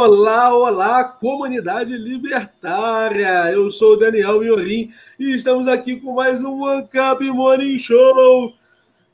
[0.00, 3.50] Olá, olá, comunidade libertária!
[3.50, 8.54] Eu sou o Daniel Miorim e estamos aqui com mais um One Cup Morning Show.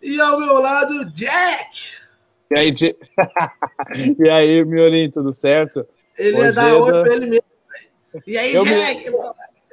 [0.02, 1.94] E ao meu lado, Jack!
[2.50, 2.94] E aí, J...
[4.22, 5.86] e aí Miorim, tudo certo?
[6.18, 6.68] Ele Hoje é da
[7.14, 7.44] ele mesmo.
[8.26, 9.10] E aí, Eu Jack?
[9.10, 9.16] Me...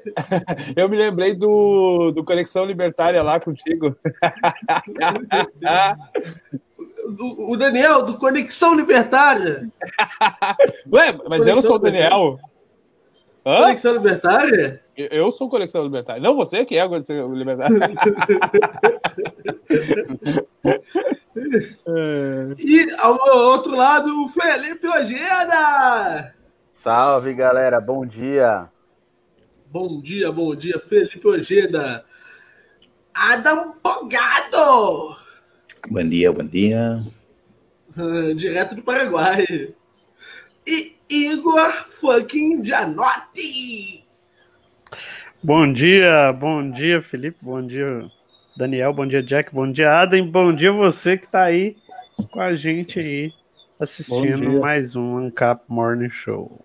[0.76, 3.96] Eu me lembrei do, do Conexão Libertária lá contigo.
[7.48, 9.70] o Daniel, do Conexão Libertária.
[10.92, 12.40] Ué, mas Conexão eu não sou o Daniel.
[13.46, 13.62] Hã?
[13.62, 14.84] Conexão Libertária?
[14.96, 16.22] Eu sou Conexão Libertária.
[16.22, 17.80] Não, você que é a Conexão Libertária.
[22.60, 26.34] e ao outro lado, o Felipe Ojeda.
[26.70, 27.80] Salve, galera.
[27.80, 28.70] Bom dia.
[29.72, 32.04] Bom dia, bom dia, Felipe Ojeda.
[33.14, 35.16] Adam Bogado.
[35.90, 37.02] Bom dia, bom dia.
[38.36, 39.74] Direto do Paraguai.
[40.68, 44.04] E Igor fucking Janotti.
[45.42, 47.38] Bom dia, bom dia, Felipe.
[47.42, 48.12] Bom dia,
[48.58, 48.92] Daniel.
[48.92, 49.54] Bom dia, Jack.
[49.54, 50.28] Bom dia, Adam.
[50.28, 51.78] Bom dia você que tá aí
[52.30, 53.32] com a gente aí
[53.80, 56.60] assistindo mais um Uncap Morning Show.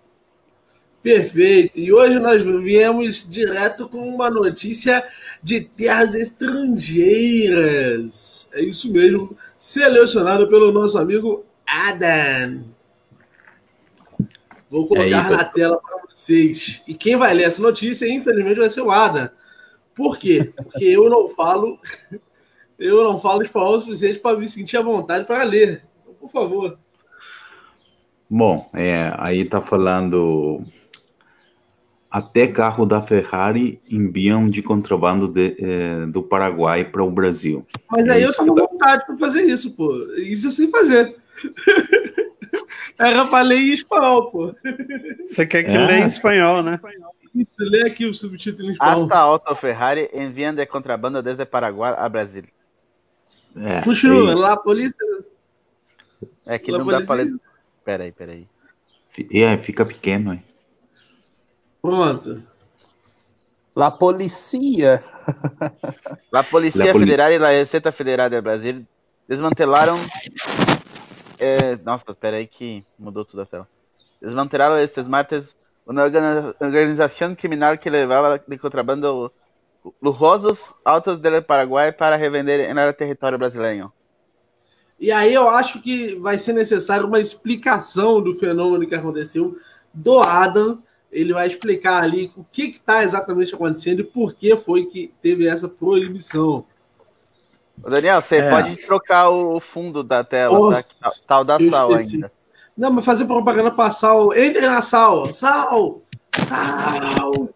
[1.07, 1.79] Perfeito.
[1.79, 5.07] E hoje nós viemos direto com uma notícia
[5.41, 8.51] de terras estrangeiras.
[8.53, 12.65] É isso mesmo, selecionado pelo nosso amigo Adam.
[14.69, 16.83] Vou colocar na tela para vocês.
[16.89, 19.31] E quem vai ler essa notícia, infelizmente, vai ser o Adam.
[19.95, 20.53] Por quê?
[20.57, 21.79] Porque eu não falo,
[22.77, 25.85] eu não falo espanhol o suficiente para me sentir à vontade para ler.
[26.03, 26.77] Então, por favor.
[28.29, 30.65] Bom, é, aí tá falando
[32.11, 37.67] até carro da Ferrari enviam de contrabando de, é, do Paraguai para o Brasil.
[37.91, 39.95] Mas aí eu tenho vontade para fazer isso, pô.
[40.17, 41.17] Isso eu sei fazer.
[42.99, 44.55] Era ler em espanhol, pô.
[45.25, 45.87] Você quer que é.
[45.87, 46.81] leia em espanhol, né?
[47.35, 49.03] Isso, lê aqui o subtítulo em espanhol.
[49.03, 52.45] Hasta Auto Ferrari enviam de contrabando desde Paraguai a Brasil.
[53.55, 55.05] É, Continua, é lá a polícia.
[56.47, 57.35] É que lá não dá para ler.
[57.85, 58.47] Peraí, peraí.
[59.33, 60.43] É, fica pequeno, hein?
[61.81, 62.43] Pronto.
[63.75, 65.03] La Policia.
[66.33, 68.87] La Policia La Federal e a Receita Federal do Brasil
[69.29, 69.97] desmantelaram.
[71.39, 73.69] É, nossa, peraí que mudou tudo a tela.
[74.21, 75.57] Desmantelaram estes martes
[75.87, 79.31] uma organização criminal que levava de contrabando
[80.03, 83.93] lujosos autos do Paraguai para revender no território brasileiro.
[84.99, 89.57] E aí eu acho que vai ser necessário uma explicação do fenômeno que aconteceu
[89.93, 90.83] do Adam
[91.17, 95.49] ele vai explicar ali o que está exatamente acontecendo e por que foi que teve
[95.49, 96.67] essa proibição.
[97.79, 98.51] Daniel, você é.
[98.51, 100.85] pode trocar o fundo da tela, oh, tá?
[101.27, 102.31] Tal da sal ainda.
[102.77, 104.35] Não, mas fazer propaganda para sal.
[104.35, 105.33] Entre na sal!
[105.33, 106.03] Sal!
[106.47, 107.49] Sal!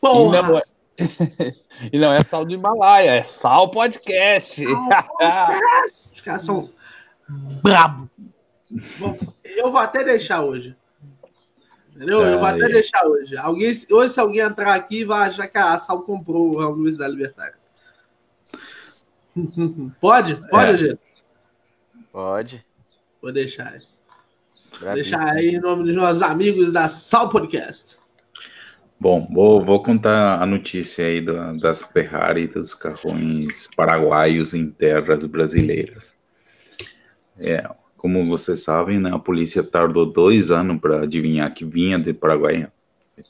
[0.00, 0.38] Porra!
[0.38, 0.62] E não, é...
[1.92, 4.64] e não é sal do Himalaia, é sal podcast.
[4.64, 6.12] Sal podcast.
[6.14, 6.70] Os caras são
[7.62, 8.08] brabo.
[8.98, 10.74] Bom, eu vou até deixar hoje.
[11.96, 12.22] Entendeu?
[12.22, 13.36] eu vou até deixar hoje.
[13.38, 17.54] Alguém, hoje, se alguém entrar aqui, vai achar que a Sal comprou a Universidade Libertária.
[20.00, 20.36] Pode?
[20.48, 20.98] Pode, é.
[22.12, 22.64] Pode.
[23.20, 23.78] Vou deixar.
[24.80, 27.96] Vou deixar aí em nome dos nossos amigos da Sal Podcast.
[29.00, 34.70] Bom, vou, vou contar a notícia aí do, das Ferrari e dos carrões paraguaios em
[34.70, 36.14] terras brasileiras.
[37.38, 42.12] É, como vocês sabem, né, a polícia tardou dois anos para adivinhar que vinha de
[42.12, 42.68] Paraguai.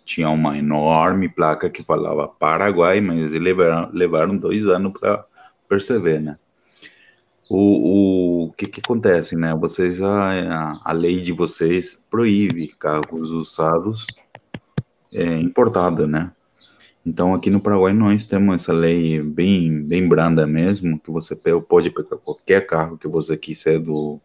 [0.05, 5.25] Tinha uma enorme placa que falava Paraguai, mas levaram, levaram dois anos para
[5.69, 6.37] perceber, né?
[7.49, 9.55] O, o que que acontece, né?
[9.55, 14.07] Vocês, a, a lei de vocês proíbe carros usados
[15.13, 15.41] é,
[16.09, 16.33] né?
[17.07, 21.37] Então, aqui no Paraguai, nós temos essa lei bem, bem branda mesmo, que você
[21.69, 24.21] pode pegar qualquer carro que você quiser do,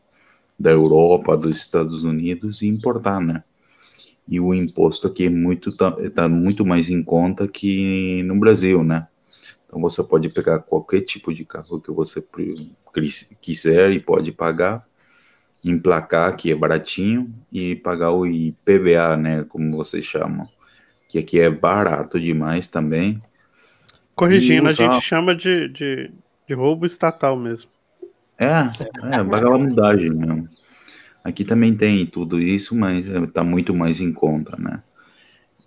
[0.62, 3.44] da Europa, dos Estados Unidos e importar, né?
[4.28, 8.84] E o imposto aqui é muito tá, tá muito mais em conta que no Brasil,
[8.84, 9.08] né?
[9.66, 12.24] Então você pode pegar qualquer tipo de carro que você
[13.42, 14.86] quiser e pode pagar,
[15.64, 19.46] emplacar que é baratinho e pagar o IPVA, né?
[19.50, 20.48] Como vocês chamam,
[21.10, 23.22] que aqui é barato demais também.
[24.16, 24.90] Corrigindo, usar...
[24.90, 26.12] a gente chama de, de,
[26.48, 27.70] de roubo estatal mesmo.
[28.42, 30.50] É, é vagabundagem mesmo.
[31.24, 34.82] Aqui também tem tudo isso, mas está muito mais em conta, né?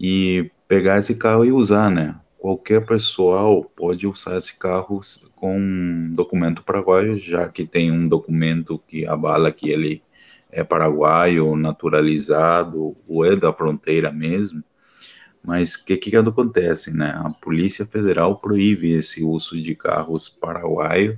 [0.00, 2.16] E pegar esse carro e usar, né?
[2.36, 5.00] Qualquer pessoal pode usar esse carro
[5.36, 10.02] com documento paraguaio, já que tem um documento que abala que ele
[10.50, 14.64] é paraguaio, naturalizado, ou é da fronteira mesmo.
[15.44, 17.14] Mas o que, que acontece, né?
[17.24, 21.16] A Polícia Federal proíbe esse uso de carros paraguaios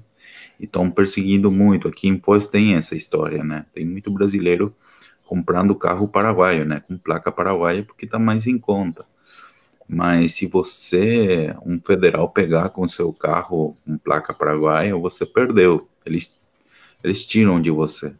[0.58, 1.88] e estão perseguindo muito.
[1.88, 3.66] Aqui em Foz tem essa história, né?
[3.74, 4.74] Tem muito brasileiro
[5.24, 6.80] comprando carro paraguaio, né?
[6.80, 9.04] Com placa paraguaia, porque está mais em conta.
[9.88, 15.88] Mas se você, um federal, pegar com seu carro com placa paraguaia, você perdeu.
[16.04, 16.36] Eles,
[17.04, 18.12] eles tiram de você.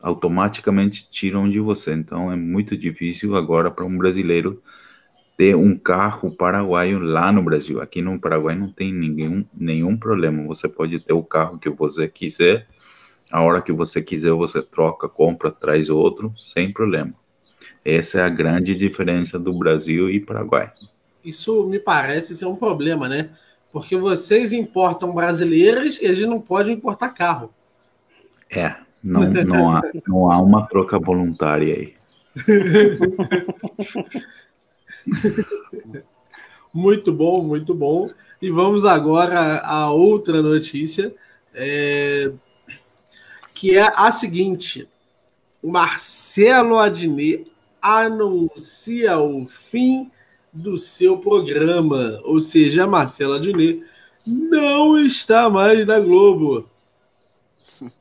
[0.00, 1.92] Automaticamente tiram de você.
[1.92, 4.60] Então é muito difícil agora para um brasileiro
[5.36, 7.80] ter um carro paraguaio lá no Brasil.
[7.80, 10.46] Aqui no Paraguai não tem ninguém, nenhum problema.
[10.46, 12.66] Você pode ter o carro que você quiser.
[13.30, 17.12] A hora que você quiser, você troca, compra, traz outro, sem problema.
[17.84, 20.72] Essa é a grande diferença do Brasil e Paraguai.
[21.24, 23.30] Isso me parece ser um problema, né?
[23.72, 27.52] Porque vocês importam brasileiros e a gente não pode importar carro.
[28.48, 31.94] É, não, não, há, não há uma troca voluntária aí.
[36.72, 38.10] muito bom, muito bom.
[38.40, 41.14] E vamos agora a outra notícia,
[41.54, 42.32] é,
[43.54, 44.88] que é a seguinte:
[45.62, 50.10] o Marcelo Adnet anuncia o fim
[50.52, 53.82] do seu programa, ou seja, a Marcela Adnet
[54.26, 56.68] não está mais na Globo.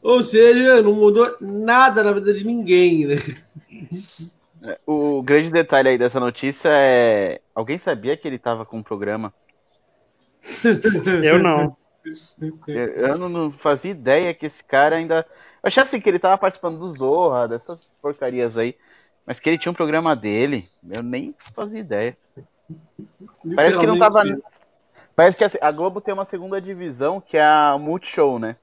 [0.00, 3.16] Ou seja, não mudou nada na vida de ninguém, né?
[4.86, 7.40] O grande detalhe aí dessa notícia é.
[7.54, 9.32] Alguém sabia que ele estava com um programa?
[11.22, 11.76] Eu não.
[12.68, 15.26] Eu, eu não, não, fazia ideia que esse cara ainda.
[15.62, 18.76] Eu achei assim que ele estava participando do Zorra, dessas porcarias aí.
[19.26, 22.16] Mas que ele tinha um programa dele, eu nem fazia ideia.
[23.54, 24.22] Parece que não tava.
[25.16, 28.56] Parece que a Globo tem uma segunda divisão que é a Multishow, né?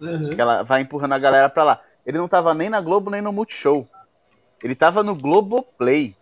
[0.00, 0.30] Uhum.
[0.30, 1.82] Que ela vai empurrando a galera pra lá.
[2.06, 3.86] Ele não tava nem na Globo nem no Multishow.
[4.62, 6.14] Ele tava no Globoplay.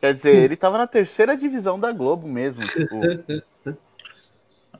[0.00, 2.62] Quer dizer, ele tava na terceira divisão da Globo mesmo.
[2.62, 3.00] Tipo.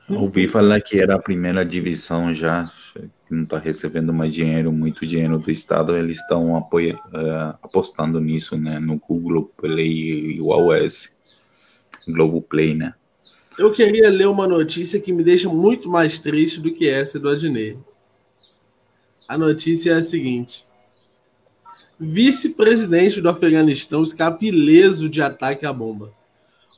[0.09, 5.05] Ouvi falar que era a primeira divisão já, que não está recebendo mais dinheiro, muito
[5.05, 6.63] dinheiro do Estado, eles estão uh,
[7.61, 8.79] apostando nisso, né?
[8.79, 11.15] No Google Play e o AOS.
[12.07, 12.93] Globoplay, né?
[13.57, 17.29] Eu queria ler uma notícia que me deixa muito mais triste do que essa do
[17.29, 17.77] Adnei.
[19.27, 20.65] A notícia é a seguinte:
[22.03, 26.11] Vice-presidente do Afeganistão escapa ileso de ataque à bomba.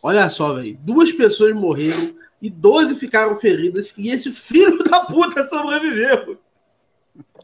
[0.02, 0.78] Olha só, velho.
[0.82, 6.38] Duas pessoas morreram e 12 ficaram feridas e esse filho da puta sobreviveu.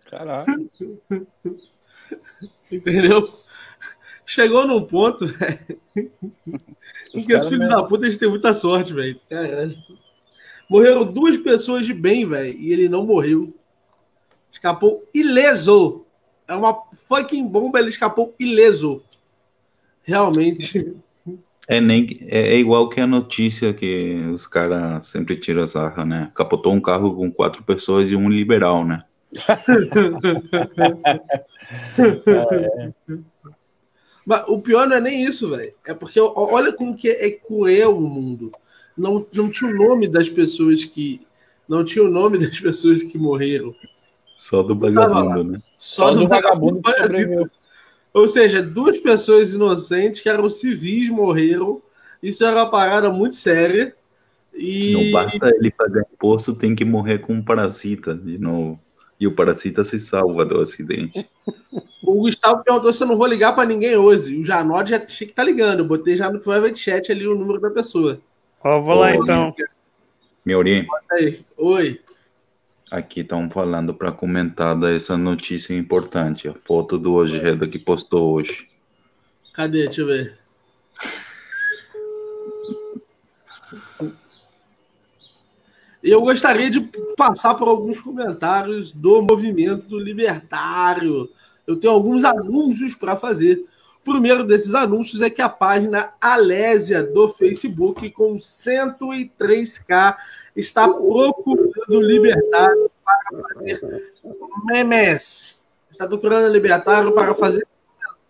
[0.09, 0.69] Caralho.
[2.69, 3.33] Entendeu?
[4.25, 7.75] Chegou num ponto, velho, em que esse filho mesmo.
[7.77, 9.17] da puta a gente tem muita sorte, velho.
[9.29, 9.77] Caralho.
[10.69, 13.53] Morreram duas pessoas de bem, velho, e ele não morreu.
[14.51, 16.05] Escapou ileso
[16.49, 19.03] é uma fucking bomba, ele escapou ileso.
[20.03, 20.95] Realmente.
[21.68, 26.31] É, nem, é, é igual que a notícia que os caras sempre tiram sarra, né?
[26.33, 29.03] Capotou um carro com quatro pessoas e um liberal, né?
[34.25, 35.71] Mas o pior não é nem isso, velho.
[35.85, 38.51] É porque olha como que é cruel o mundo.
[38.97, 41.21] Não, não tinha o nome das pessoas que.
[41.68, 43.75] Não tinha o nome das pessoas que morreram.
[44.39, 45.61] Só do vagabundo, né?
[45.77, 47.49] Só, Só do, do vagabundo, que sobreviveu.
[48.13, 51.81] Ou seja, duas pessoas inocentes que eram civis morreram.
[52.23, 53.93] Isso era uma parada muito séria.
[54.55, 54.93] E...
[54.93, 58.79] Não basta ele pagar imposto, tem que morrer com um parasita de novo.
[59.19, 61.29] E o parasita se salva do acidente.
[62.01, 64.37] O Gustavo perguntou se eu não vou ligar para ninguém hoje.
[64.37, 65.79] O Janot já tinha que tá ligando.
[65.79, 68.21] Eu botei já no private chat ali o número da pessoa.
[68.63, 69.53] Ó, vou lá então.
[70.45, 70.87] Me oriente.
[71.57, 71.99] Oi.
[72.91, 78.67] Aqui estão falando para comentar dessa notícia importante, a foto do Ojeda que postou hoje.
[79.53, 79.85] Cadê?
[79.85, 80.39] Deixa eu ver.
[86.01, 86.81] Eu gostaria de
[87.15, 91.29] passar por alguns comentários do movimento libertário.
[91.67, 93.65] Eu tenho alguns anúncios para fazer.
[94.01, 100.15] O primeiro desses anúncios é que a página Alésia do Facebook, com 103k,
[100.55, 104.01] está procurando libertário para fazer
[104.65, 105.59] memes.
[105.89, 107.65] Está procurando libertário para fazer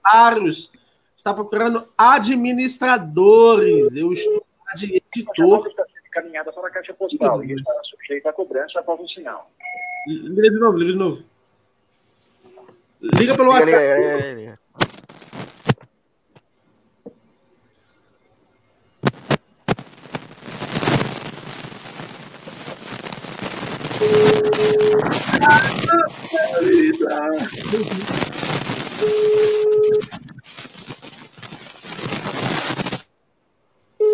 [0.04, 0.72] comentários.
[1.18, 3.96] Está procurando administradores.
[3.96, 5.70] Eu estou de editor.
[6.08, 9.52] Encaminhada para a caixa postal e está sujeita à cobrança após o sinal.
[10.08, 11.24] Liga de novo, liga de novo.
[13.02, 14.58] Liga pelo WhatsApp.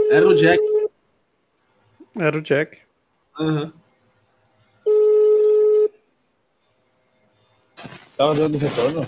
[0.10, 0.64] Era o Jack.
[2.18, 2.78] Era o Jack.
[3.40, 3.74] Aham.
[8.16, 9.06] Tava dando retorno?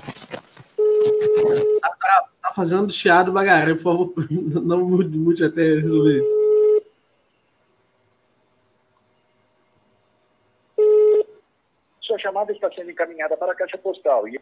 [2.41, 4.13] Tá fazendo chiado bagaré, por favor.
[4.29, 6.46] Não mude, mude até resolver isso.
[12.17, 14.27] Chamada está sendo encaminhada para a caixa postal.
[14.27, 14.39] E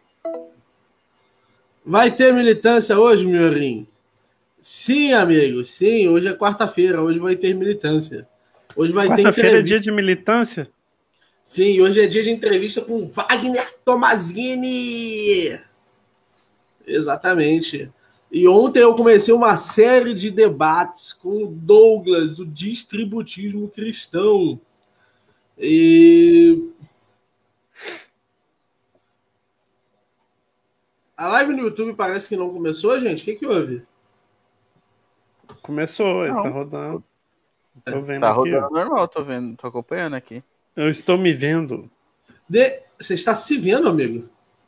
[1.85, 3.87] Vai ter militância hoje, Miorim?
[4.59, 5.63] Sim, amigo.
[5.63, 7.01] Sim, hoje é quarta-feira.
[7.01, 8.27] Hoje vai ter militância.
[8.75, 10.67] Hoje vai ter Quarta-feira é dia de militância?
[11.43, 15.59] Sim, hoje é dia de entrevista com Wagner Tomazini.
[16.87, 17.91] Exatamente.
[18.31, 24.59] E ontem eu comecei uma série de debates com o Douglas, do distributismo cristão.
[25.57, 26.71] E.
[31.17, 33.21] A live no YouTube parece que não começou, gente.
[33.21, 33.83] O que, que houve?
[35.61, 36.43] Começou, ele Não.
[36.43, 37.03] tá rodando.
[37.85, 38.39] Tô vendo Tá aqui.
[38.39, 38.69] rodando ó.
[38.69, 40.43] normal, tô vendo, tô acompanhando aqui.
[40.75, 41.89] Eu estou me vendo.
[42.49, 44.27] De- Você está se vendo, amigo?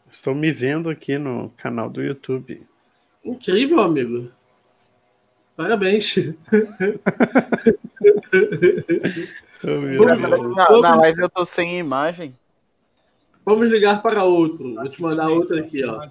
[0.09, 2.65] Estou me vendo aqui no canal do YouTube.
[3.23, 4.31] Incrível, amigo.
[5.55, 6.15] Parabéns.
[9.63, 10.05] Oh.
[10.05, 12.33] Na, na live eu tô sem imagem.
[13.47, 14.75] Vamos ligar para outro.
[14.75, 16.05] Vou te mandar outro aqui, ó.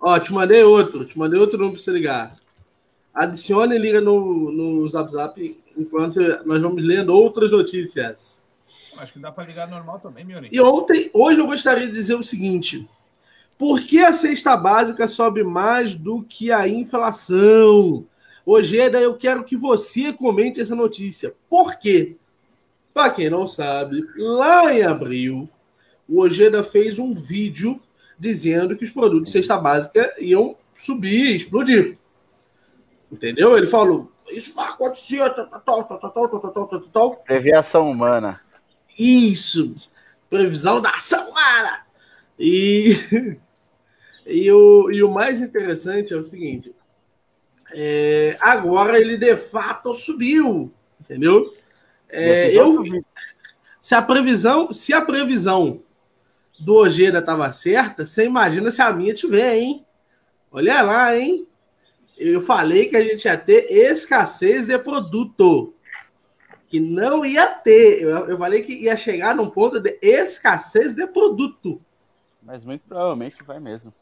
[0.00, 1.04] Ó, te mandei outro.
[1.04, 2.36] Te mandei outro número para você ligar.
[3.14, 8.44] Adicione e liga no, no Zap Zap enquanto nós vamos lendo outras notícias.
[8.96, 10.48] Acho que dá para ligar normal também, Miorim.
[10.50, 12.84] E ontem, hoje eu gostaria de dizer o seguinte:
[13.56, 18.04] por que a cesta básica sobe mais do que a inflação?
[18.44, 21.36] Ojeda, eu quero que você comente essa notícia.
[21.48, 22.16] Por quê?
[22.96, 25.46] Para quem não sabe, lá em abril,
[26.08, 27.78] o Ojeda fez um vídeo
[28.18, 31.98] dizendo que os produtos de cesta básica iam subir, explodir.
[33.12, 33.54] Entendeu?
[33.54, 37.16] Ele falou: isso vai acontecer, tal, tal, tal, tal, tal, tal, tal, tal, tal.
[37.16, 38.40] Previação humana.
[38.98, 39.74] Isso!
[40.30, 41.84] Previsão da ação humana!
[42.38, 42.96] E,
[44.24, 46.74] e, o, e o mais interessante é o seguinte:
[47.74, 51.54] é, agora ele de fato subiu, entendeu?
[52.08, 52.82] É, eu,
[53.80, 55.82] se a previsão, se a previsão
[56.58, 59.84] do Ojeda estava certa, você imagina se a minha tiver, hein?
[60.50, 61.46] Olha lá, hein?
[62.16, 65.74] Eu falei que a gente ia ter escassez de produto
[66.68, 68.02] que não ia ter.
[68.02, 71.80] Eu, eu falei que ia chegar num ponto de escassez de produto.
[72.42, 73.92] Mas muito provavelmente vai mesmo.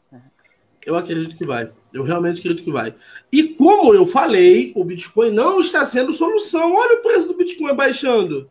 [0.85, 1.71] Eu acredito que vai.
[1.91, 2.93] Eu realmente acredito que vai.
[3.31, 6.73] E como eu falei, o Bitcoin não está sendo solução.
[6.73, 8.49] Olha o preço do Bitcoin baixando.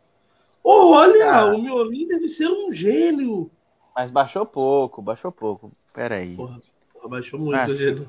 [0.63, 1.45] Olha, Ah.
[1.55, 3.49] o meu amigo deve ser um gênio.
[3.95, 5.71] Mas baixou pouco, baixou pouco.
[5.93, 6.35] Pera aí.
[6.35, 6.59] Porra,
[6.91, 8.01] porra, baixou muito, gente.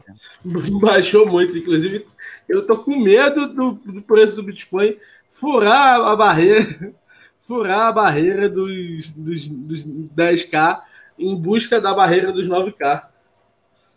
[0.80, 1.56] Baixou muito.
[1.56, 2.06] Inclusive,
[2.48, 4.96] eu tô com medo do, do preço do Bitcoin
[5.30, 6.94] furar a barreira,
[7.46, 10.80] furar a barreira dos, dos, dos 10k
[11.18, 13.04] em busca da barreira dos 9k.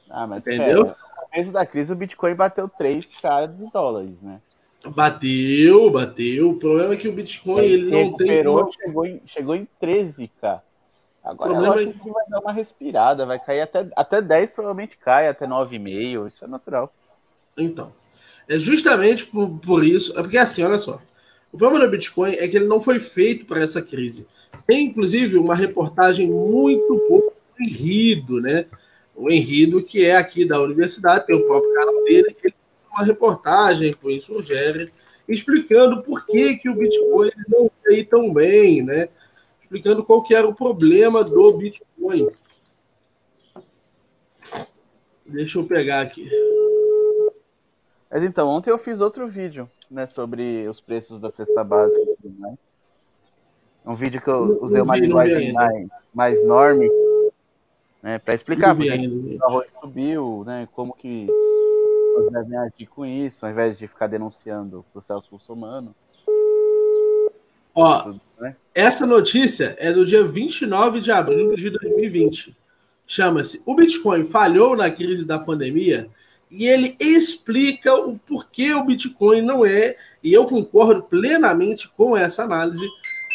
[0.10, 0.86] Ah, mas Entendeu?
[0.86, 0.98] pera.
[1.00, 4.42] No começo da crise, o Bitcoin bateu 3k de dólares, né?
[4.86, 6.52] Bateu, bateu.
[6.52, 8.44] O problema é que o Bitcoin ele não tem.
[8.72, 10.62] chegou, em, chegou em 13k.
[11.24, 14.52] Agora eu problema acho é que vai dar uma respirada, vai cair até, até 10,
[14.52, 16.94] provavelmente cai, até 9,5, isso é natural.
[17.58, 17.92] Então,
[18.48, 20.18] é justamente por, por isso.
[20.18, 21.02] É porque assim, olha só.
[21.52, 24.26] O problema do Bitcoin é que ele não foi feito para essa crise.
[24.66, 28.66] Tem, inclusive, uma reportagem muito pouco do Henrido, né?
[29.20, 32.56] O Henrido, que é aqui da universidade, tem o próprio canal dele, que ele
[32.92, 34.92] uma reportagem com o Insurgere,
[35.28, 39.10] explicando por que, que o Bitcoin não veio tão bem, né?
[39.62, 42.30] Explicando qual que era o problema do Bitcoin.
[45.26, 46.28] Deixa eu pegar aqui.
[48.10, 52.04] Mas então, ontem eu fiz outro vídeo, né, sobre os preços da cesta básica
[52.40, 52.58] mais.
[53.86, 56.90] Um vídeo que eu usei uma linguagem mais, mais norme,
[58.02, 61.28] né, para explicar o arroz subiu, né, como que
[62.16, 65.96] nós devem agir com isso, ao invés de ficar denunciando pro Celso Russomano.
[67.74, 68.56] Ó, tudo, né?
[68.74, 72.56] Essa notícia é do dia 29 de abril de 2020.
[73.06, 76.10] Chama-se O Bitcoin falhou na crise da pandemia
[76.52, 82.44] e ele explica o porquê o Bitcoin não é, e eu concordo plenamente com essa
[82.44, 82.88] análise.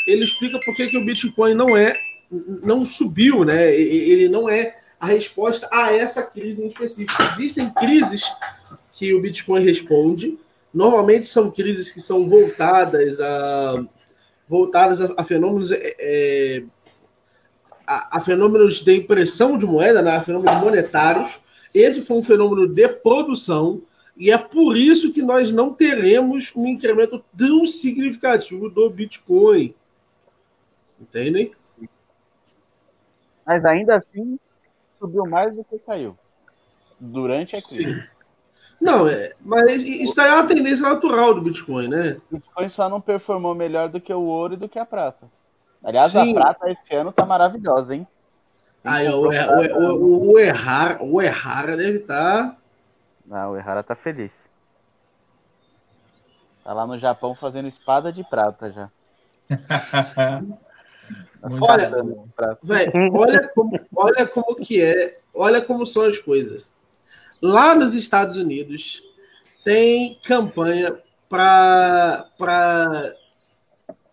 [0.06, 1.96] Ele explica por que o Bitcoin não é,
[2.62, 3.74] não subiu, né?
[3.74, 7.22] Ele não é a resposta a essa crise em específico.
[7.34, 8.24] Existem crises
[8.92, 10.38] que o Bitcoin responde.
[10.72, 13.84] Normalmente são crises que são voltadas a
[14.48, 16.64] voltadas a, a fenômenos é, é,
[17.86, 21.38] a, a, fenômenos de impressão de moeda, né, a fenômenos monetários.
[21.74, 23.82] Esse foi um fenômeno de produção,
[24.16, 29.74] e é por isso que nós não teremos um incremento tão significativo do Bitcoin.
[31.00, 31.52] Entendem?
[33.46, 34.38] Mas ainda assim,
[34.98, 36.16] subiu mais do que caiu.
[36.98, 38.00] Durante a crise.
[38.00, 38.14] Sim.
[38.80, 42.20] Não, é, mas isso aí é uma tendência natural do Bitcoin, né?
[42.30, 45.26] O Bitcoin só não performou melhor do que o ouro e do que a prata.
[45.82, 46.32] Aliás, Sim.
[46.32, 48.06] a prata esse ano tá maravilhosa, hein?
[48.82, 52.48] Aí, o, o, o, o, Errara, o Errara deve estar.
[52.50, 52.56] Tá...
[53.26, 54.32] Não, o Errara tá feliz.
[56.62, 58.90] Tá lá no Japão fazendo espada de prata já.
[61.60, 61.90] olha,
[62.62, 66.72] véio, olha, como, olha como que é, olha como são as coisas.
[67.40, 69.02] Lá nos Estados Unidos
[69.64, 73.14] tem campanha para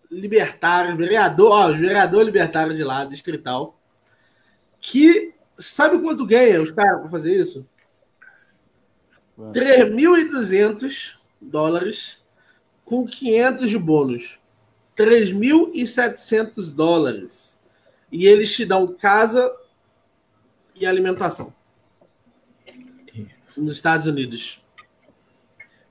[0.09, 3.79] libertário, vereador, ó, vereador libertário de lá, distrital,
[4.79, 7.65] que sabe quanto ganha os caras para fazer isso?
[9.37, 12.21] 3.200 dólares
[12.83, 14.40] com 500 de bônus.
[15.01, 17.55] 3.700 dólares.
[18.11, 19.51] E eles te dão casa
[20.75, 21.53] e alimentação.
[23.57, 24.61] Nos Estados Unidos.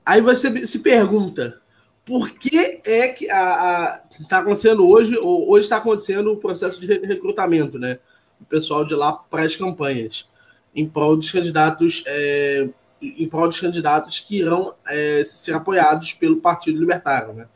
[0.05, 1.61] Aí você se pergunta,
[2.05, 7.99] por que é que está acontecendo hoje, hoje está acontecendo o processo de recrutamento, né?
[8.39, 10.27] O pessoal de lá para as campanhas,
[10.75, 12.67] em prol dos candidatos, é,
[13.01, 17.47] em prol dos candidatos que irão é, ser apoiados pelo Partido Libertário, né?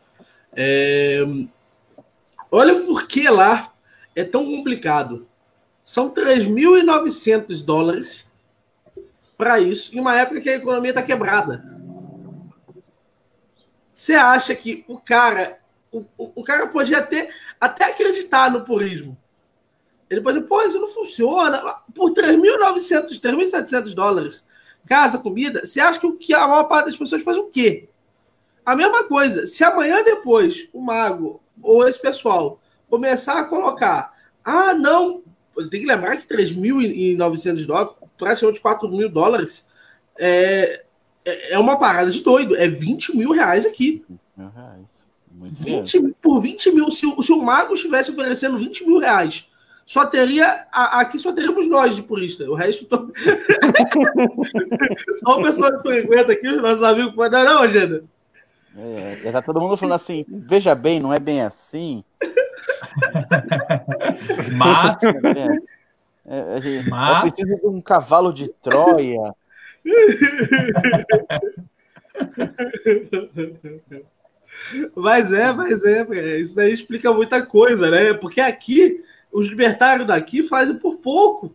[0.55, 1.25] É,
[2.51, 3.73] olha por que lá
[4.15, 5.27] é tão complicado.
[5.83, 8.25] São 3.900 dólares
[9.37, 11.63] para isso, em uma época que a economia está quebrada.
[13.95, 15.59] Você acha que o cara,
[15.91, 19.17] o, o, cara podia ter, até acreditar no purismo.
[20.09, 21.59] Ele pode dizer, pô, isso não funciona.
[21.93, 24.45] Por 3.900, 3.700 dólares,
[24.85, 27.89] casa, comida, você acha que a maior parte das pessoas faz o quê?
[28.65, 34.73] A mesma coisa, se amanhã depois o mago ou esse pessoal começar a colocar, ah,
[34.73, 35.23] não,
[35.55, 39.67] você tem que lembrar que 3.900 dólares, praticamente 4 mil dólares,
[40.17, 40.83] é,
[41.23, 42.55] é, é uma parada de doido.
[42.55, 44.03] É 20 mil reais aqui.
[44.37, 45.05] Mil reais.
[45.37, 46.91] 20, por 20 mil.
[46.91, 49.47] Se, se o Mago estivesse oferecendo 20 mil reais,
[49.85, 50.67] só teria.
[50.71, 52.49] A, aqui só teríamos nós de purista.
[52.49, 52.85] O resto.
[52.85, 53.11] Tô...
[55.17, 57.15] só uma pessoa que frequenta aqui, os nossos amigos.
[57.15, 58.03] Não, não, Agenda.
[58.77, 62.03] É, é, tá todo mundo falando assim, veja bem, não é bem assim.
[64.57, 64.97] Mas.
[65.03, 65.57] É,
[66.25, 66.59] é,
[66.89, 67.15] Mas...
[67.15, 69.33] Eu preciso de um cavalo de Troia.
[74.95, 78.13] mas é, mas é, isso daí explica muita coisa, né?
[78.13, 81.53] Porque aqui, os libertários daqui fazem por pouco,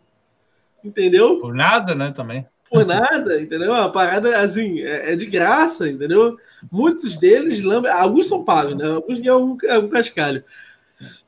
[0.84, 1.38] entendeu?
[1.38, 2.46] Por nada, né, também.
[2.70, 3.74] Por nada, entendeu?
[3.74, 6.36] A parada, assim, é, é de graça, entendeu?
[6.70, 7.60] Muitos deles,
[7.92, 8.86] alguns são pagos, né?
[8.86, 10.44] Alguns ganham um, um cascalho.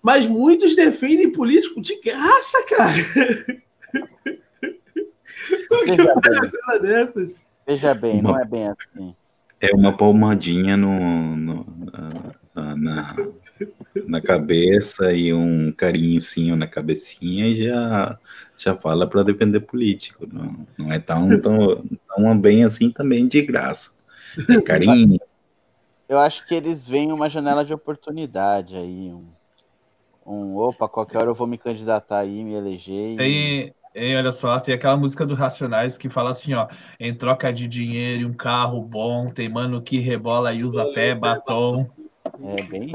[0.00, 2.92] Mas muitos defendem político de graça, cara.
[5.70, 7.34] Veja bem,
[7.66, 9.14] Veja bem uma, não é bem assim.
[9.60, 11.66] É uma palmadinha no, no
[12.54, 13.16] na, na,
[14.06, 18.18] na, cabeça e um carinhozinho na cabecinha e já,
[18.56, 20.26] já fala para defender político.
[20.30, 23.92] Não, não é tão, tão, tão bem assim também de graça.
[24.48, 25.20] É carinho.
[26.08, 29.12] Eu acho que eles veem uma janela de oportunidade aí.
[29.12, 29.26] Um,
[30.26, 33.16] um opa, qualquer hora eu vou me candidatar aí, me eleger.
[33.16, 36.66] Tem, e Ei, olha só, tem aquela música do Racionais que fala assim, ó,
[36.98, 41.14] em troca de dinheiro e um carro bom, tem mano que rebola e usa até
[41.14, 41.86] batom.
[42.40, 42.92] É bem.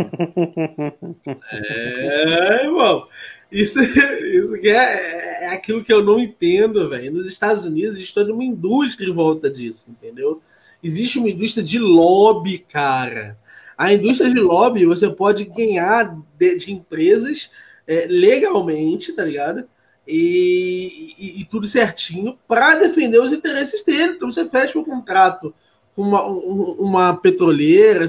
[1.51, 3.07] é, irmão.
[3.51, 7.13] Isso, isso é, é aquilo que eu não entendo, velho.
[7.13, 10.41] Nos Estados Unidos existe toda uma indústria em volta disso, entendeu?
[10.83, 13.37] Existe uma indústria de lobby, cara.
[13.77, 17.51] A indústria de lobby você pode ganhar de, de empresas
[17.87, 19.67] é, legalmente, tá ligado?
[20.07, 24.13] e, e, e tudo certinho para defender os interesses dele.
[24.13, 25.53] Então você fecha um contrato
[25.97, 28.05] uma, uma petroleira,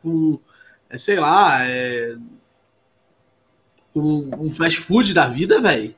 [0.00, 0.38] com,
[0.88, 2.16] é, sei lá, é,
[3.92, 5.94] com um fast food da vida, velho.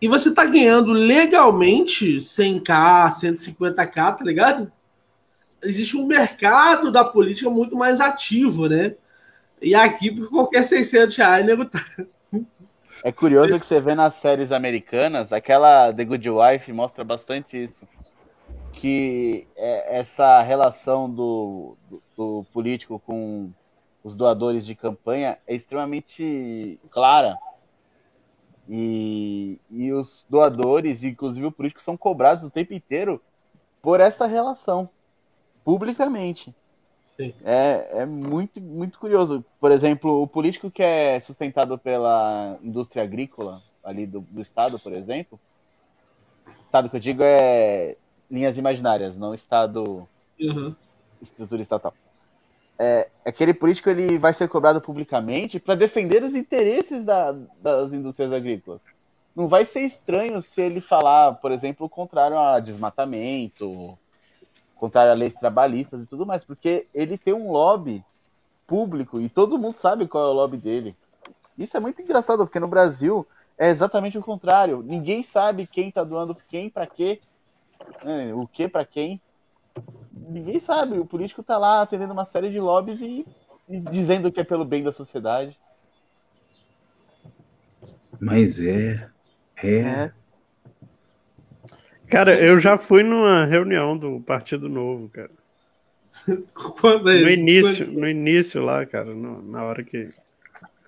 [0.00, 4.70] E você tá ganhando legalmente 100k, 150k, tá ligado?
[5.62, 8.94] Existe um mercado da política muito mais ativo, né?
[9.60, 11.82] E aqui, por qualquer 600 reais, nego tá,
[13.02, 17.86] é curioso que você vê nas séries americanas, aquela The Good Wife mostra bastante isso.
[18.76, 23.50] Que é essa relação do, do, do político com
[24.04, 27.36] os doadores de campanha é extremamente clara.
[28.68, 33.20] E, e os doadores, inclusive o político, são cobrados o tempo inteiro
[33.80, 34.88] por essa relação,
[35.64, 36.54] publicamente.
[37.02, 37.32] Sim.
[37.44, 39.44] É, é muito, muito curioso.
[39.58, 44.92] Por exemplo, o político que é sustentado pela indústria agrícola, ali do, do Estado, por
[44.92, 45.40] exemplo,
[46.64, 47.96] Estado que eu digo é
[48.30, 50.08] linhas imaginárias, não Estado,
[50.40, 50.74] Uhum.
[51.20, 51.94] estrutura estatal.
[52.78, 58.32] É, aquele político ele vai ser cobrado publicamente para defender os interesses da- das indústrias
[58.32, 58.80] agrícolas.
[59.34, 63.98] Não vai ser estranho se ele falar, por exemplo, o contrário a desmatamento,
[64.76, 68.04] contrário a leis trabalhistas e tudo mais, porque ele tem um lobby
[68.66, 70.94] público e todo mundo sabe qual é o lobby dele.
[71.56, 73.26] Isso é muito engraçado, porque no Brasil
[73.58, 74.82] é exatamente o contrário.
[74.82, 77.20] Ninguém sabe quem tá doando quem para quê,
[78.34, 79.20] o que para quem.
[80.12, 80.98] Ninguém sabe.
[80.98, 83.26] O político tá lá atendendo uma série de lobbies e,
[83.68, 85.56] e dizendo que é pelo bem da sociedade.
[88.20, 89.08] Mas é.
[89.62, 89.78] É.
[89.80, 90.12] É,
[92.08, 95.30] Cara, eu já fui numa reunião do Partido Novo, cara.
[96.80, 97.40] Quando é No isso?
[97.40, 100.10] início, Quando- no início lá, cara, no- na hora que.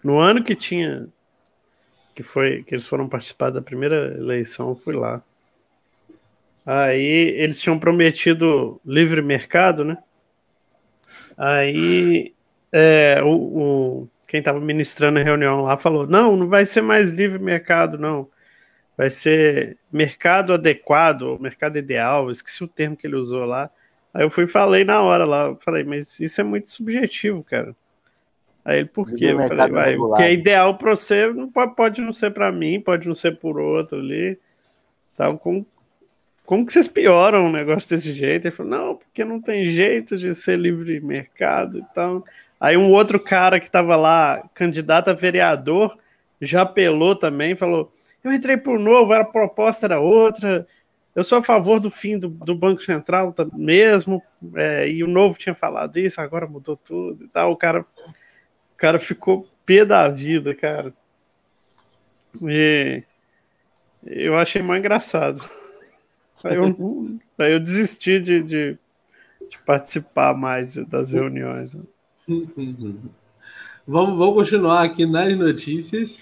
[0.02, 1.08] No ano que tinha.
[2.14, 2.62] Que foi.
[2.62, 5.20] Que eles foram participar da primeira eleição, eu fui lá.
[6.68, 7.02] Aí
[7.38, 9.98] eles tinham prometido livre mercado, né?
[11.36, 12.34] Aí
[12.72, 17.12] é, o, o- quem estava ministrando a reunião lá falou: não, não vai ser mais
[17.12, 18.28] livre mercado, não.
[18.96, 23.70] Vai ser mercado adequado, mercado ideal, esqueci o termo que ele usou lá.
[24.14, 27.76] Aí eu fui e falei na hora lá, falei, mas isso é muito subjetivo, cara.
[28.64, 29.26] Aí ele, por quê?
[29.26, 30.14] Eu falei, vai, o regulado.
[30.14, 33.38] que é ideal para você não pode, pode não ser para mim, pode não ser
[33.38, 34.38] por outro ali.
[35.16, 35.66] Tal, como,
[36.48, 38.46] como que vocês pioram um negócio desse jeito?
[38.46, 42.24] Ele falou, não, porque não tem jeito de ser livre mercado e tal.
[42.58, 45.98] Aí um outro cara que estava lá, candidato a vereador,
[46.40, 47.92] já apelou também, falou:
[48.24, 50.66] eu entrei por novo, a proposta era outra.
[51.14, 54.22] Eu sou a favor do fim do, do Banco Central mesmo,
[54.54, 57.52] é, e o novo tinha falado isso, agora mudou tudo e tal.
[57.52, 60.94] O cara, o cara ficou pé da vida, cara.
[62.40, 63.02] E
[64.06, 65.46] eu achei mais engraçado.
[66.44, 68.78] Aí eu, aí eu desisti de, de,
[69.50, 71.76] de participar mais de- das reuniões.
[73.90, 76.20] Vamos, vamos continuar aqui nas notícias.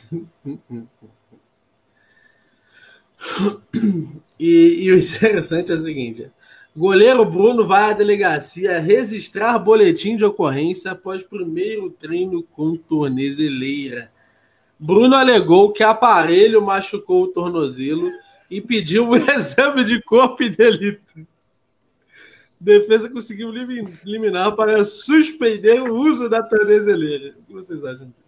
[4.39, 6.31] E, e o interessante é o seguinte:
[6.77, 14.11] goleiro Bruno vai à delegacia registrar boletim de ocorrência após primeiro treino com tornezeleira.
[14.79, 18.11] Bruno alegou que aparelho machucou o tornozelo
[18.51, 21.27] e pediu um exame de corpo e delito.
[22.59, 27.35] Defesa conseguiu limi- liminar para suspender o uso da tornezeleira.
[27.39, 28.27] O que vocês acham disso?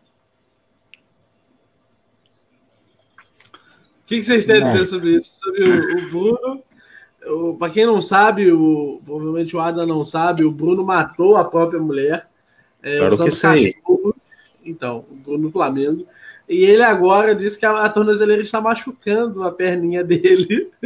[4.04, 5.32] O que vocês têm a dizer sobre isso?
[5.38, 6.62] Sobre o, o Bruno.
[7.58, 11.80] Para quem não sabe, o, provavelmente o Adam não sabe, o Bruno matou a própria
[11.80, 12.28] mulher.
[12.82, 14.14] É, Claro usando cachorro.
[14.64, 16.06] Então, o Bruno Flamengo.
[16.48, 20.70] E ele agora disse que a, a tornozeleira está machucando a perninha dele.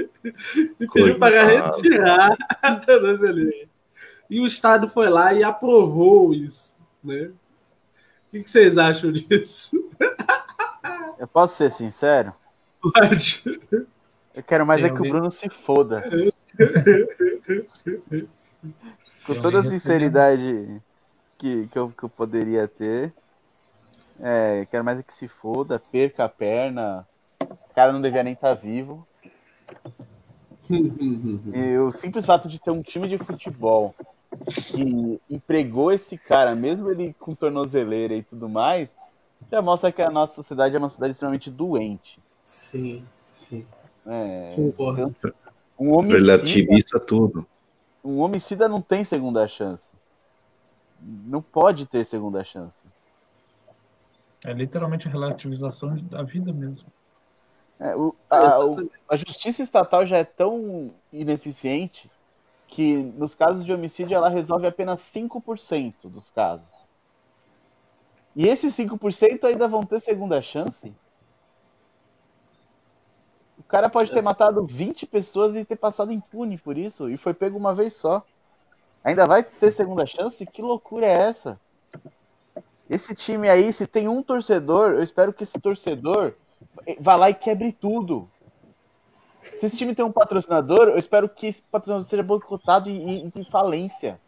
[0.81, 3.69] e pediu para retirar a tornozeleira.
[4.29, 6.75] E o Estado foi lá e aprovou isso.
[7.03, 7.31] Né?
[7.31, 9.89] O que que vocês acham disso?
[11.19, 12.33] eu posso ser sincero?
[12.81, 13.45] Pode.
[14.35, 16.03] Eu quero mais Tem é que o alguém- Bruno se foda.
[19.27, 20.83] Com toda a alguém sinceridade
[21.39, 23.13] que, que, eu, que eu poderia ter.
[24.21, 27.07] É, quero mais é que se foda, perca a perna.
[27.41, 29.07] Esse cara não devia nem estar vivo.
[31.53, 33.95] E o simples fato de ter um time de futebol
[34.47, 38.97] que empregou esse cara, mesmo ele com tornozeleira e tudo mais,
[39.51, 42.19] já mostra que a nossa sociedade é uma sociedade extremamente doente.
[42.43, 43.67] Sim, sim.
[44.07, 45.15] É, Concordo.
[45.79, 47.47] um homicida, Relativiza tudo.
[48.03, 49.87] um homicida não tem segunda chance.
[51.01, 52.83] Não pode ter segunda chance.
[54.47, 56.89] É literalmente a relativização da vida mesmo.
[57.79, 62.11] É, o- a, o- a justiça estatal já é tão ineficiente
[62.69, 66.87] que nos casos de homicídio ela resolve apenas 5% dos casos.
[68.37, 70.95] E esses 5% ainda vão ter segunda chance?
[73.57, 77.33] O cara pode ter matado 20 pessoas e ter passado impune por isso, e foi
[77.33, 78.23] pego uma vez só.
[79.05, 80.47] Ainda vai ter segunda chance?
[80.47, 81.61] Que loucura é essa?
[82.93, 86.35] Esse time aí, se tem um torcedor, eu espero que esse torcedor
[87.01, 88.29] vá lá e quebre tudo.
[89.57, 93.33] Se esse time tem um patrocinador, eu espero que esse patrocinador seja boicotado e e-
[93.35, 94.21] em falência.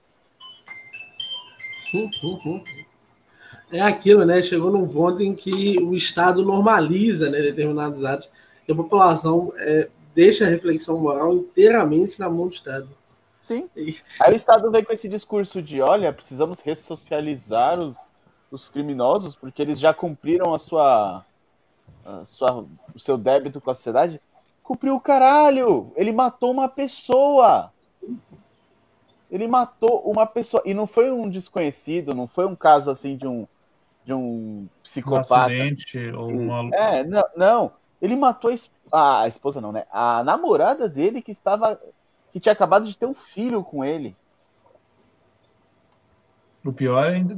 [3.71, 4.41] É aquilo, né?
[4.41, 8.31] Chegou num ponto em que o Estado normaliza né, determinados atos
[8.67, 12.89] e a população é, deixa a reflexão moral inteiramente na mão do Estado.
[13.39, 13.69] Sim.
[14.21, 17.95] Aí o Estado vem com esse discurso de: olha, precisamos ressocializar os,
[18.51, 21.25] os criminosos porque eles já cumpriram a sua,
[22.05, 24.21] a sua, o seu débito com a sociedade.
[24.63, 25.93] Cumpriu o caralho!
[25.97, 27.71] Ele matou uma pessoa!
[29.31, 30.63] Ele matou uma pessoa.
[30.65, 33.47] E não foi um desconhecido, não foi um caso assim de um,
[34.05, 35.35] de um psicopata.
[35.35, 36.75] Um acidente ou uma...
[36.75, 37.73] É, não, não.
[38.01, 38.55] Ele matou
[38.93, 39.87] a, a esposa, não, né?
[39.91, 41.81] A namorada dele que estava
[42.33, 44.17] que tinha acabado de ter um filho com ele.
[46.65, 47.35] O pior é ainda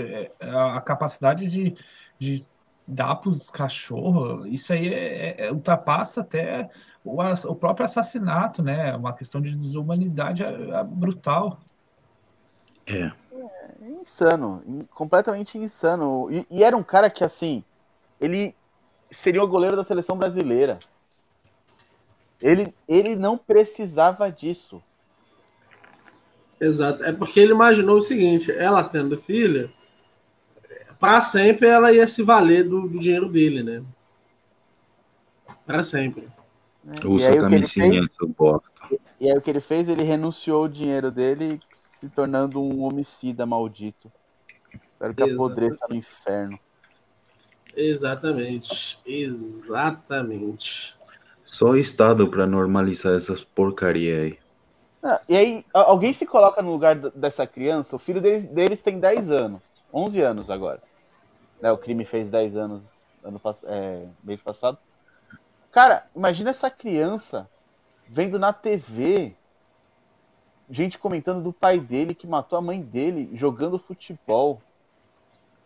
[0.00, 1.76] é a capacidade de,
[2.18, 2.44] de
[2.86, 6.68] dar para os cachorros, isso aí é, é, ultrapassa até
[7.04, 8.94] o, o, próprio assassinato, né?
[8.94, 10.42] Uma questão de desumanidade
[10.88, 11.58] brutal.
[12.86, 13.10] É.
[13.32, 16.28] é insano, completamente insano.
[16.30, 17.64] E, e, era um cara que, assim,
[18.20, 18.54] ele
[19.10, 20.78] seria o goleiro da seleção brasileira.
[22.40, 24.82] Ele, ele não precisava disso.
[26.60, 27.04] Exato.
[27.04, 29.70] É porque ele imaginou o seguinte: ela tendo filha,
[30.98, 33.82] para sempre ela ia se valer do, do dinheiro dele, né?
[35.66, 36.28] Para sempre.
[36.86, 37.06] É.
[37.06, 38.70] Usa a camisinha, seu bosta.
[39.20, 39.88] E aí o que ele fez?
[39.88, 41.60] Ele renunciou o dinheiro dele,
[41.98, 44.12] se tornando um homicida maldito.
[44.88, 45.34] Espero que Exatamente.
[45.34, 46.58] apodreça no inferno.
[47.76, 48.98] Exatamente.
[49.06, 50.94] Exatamente.
[51.44, 54.38] Só o Estado para normalizar essas porcaria aí.
[55.04, 58.98] Ah, e aí, alguém se coloca no lugar dessa criança, o filho deles, deles tem
[58.98, 59.60] 10 anos,
[59.92, 60.82] 11 anos agora.
[61.60, 64.78] Né, o crime fez 10 anos ano, é, mês passado.
[65.70, 67.48] Cara, imagina essa criança
[68.06, 69.34] vendo na TV
[70.70, 74.62] gente comentando do pai dele que matou a mãe dele jogando futebol.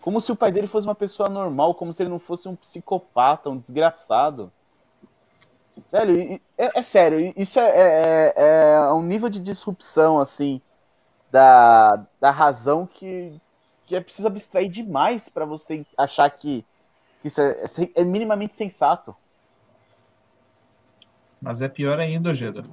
[0.01, 2.57] Como se o pai dele fosse uma pessoa normal, como se ele não fosse um
[2.57, 4.53] psicopata, um desgraçado.
[5.91, 10.61] Velho, é, é sério, isso é, é, é, é, um nível de disrupção, assim,
[11.31, 13.41] da, da razão que,
[13.87, 16.65] que é preciso abstrair demais para você achar que,
[17.23, 17.65] que isso é,
[17.95, 19.15] é, minimamente sensato.
[21.41, 22.65] Mas é pior ainda, Geda.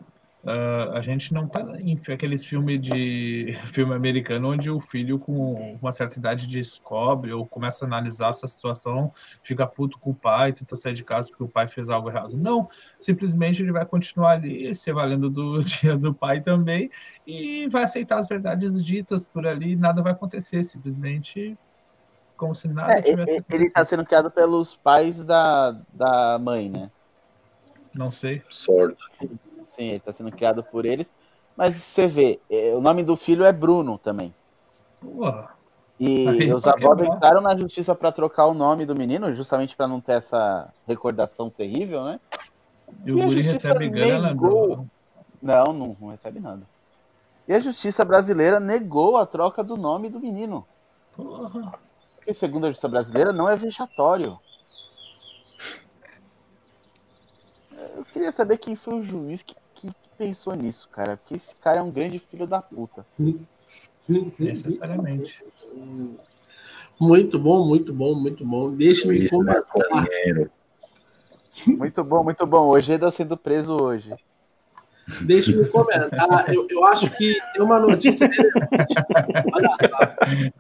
[0.46, 5.76] Uh, a gente não tá em aqueles filmes de filme americano onde o filho com
[5.82, 10.54] uma certa idade descobre ou começa a analisar essa situação, fica puto com o pai,
[10.54, 12.38] tenta sair de casa porque o pai fez algo errado.
[12.38, 16.92] Não, simplesmente ele vai continuar ali, se valendo do dia do pai também
[17.26, 21.58] e vai aceitar as verdades ditas por ali, nada vai acontecer, simplesmente
[22.38, 26.92] como se nada é, tivesse Ele está sendo criado pelos pais da, da mãe, né?
[27.96, 28.44] Não sei.
[28.48, 29.02] Sorte.
[29.10, 29.40] Sim.
[29.68, 31.12] Sim, ele está sendo criado por eles.
[31.56, 34.34] Mas você vê, é, o nome do filho é Bruno também.
[35.04, 35.48] Uau.
[36.00, 39.88] E Aí, os avós entraram na justiça para trocar o nome do menino, justamente para
[39.88, 42.20] não ter essa recordação terrível, né?
[43.06, 44.86] E o Guri recebe grana, negou...
[45.42, 46.62] Não, não, não recebe nada.
[47.48, 50.66] E a justiça brasileira negou a troca do nome do menino.
[51.16, 51.74] Porra.
[52.16, 54.40] Porque, segundo a justiça brasileira, não é vexatório.
[57.96, 59.56] Eu queria saber quem foi o juiz que
[60.18, 61.18] pensou nisso, cara?
[61.18, 63.06] Porque esse cara é um grande filho da puta.
[64.40, 65.44] Necessariamente.
[67.00, 68.72] Muito bom, muito bom, muito bom.
[68.72, 70.08] Deixa-me comentar.
[71.68, 72.68] Muito bom, muito bom.
[72.68, 74.14] Hoje está sendo preso hoje.
[75.22, 76.54] Deixa-me comentar.
[76.54, 78.96] Eu, eu acho que tem uma notícia relevante.
[79.54, 80.54] Olha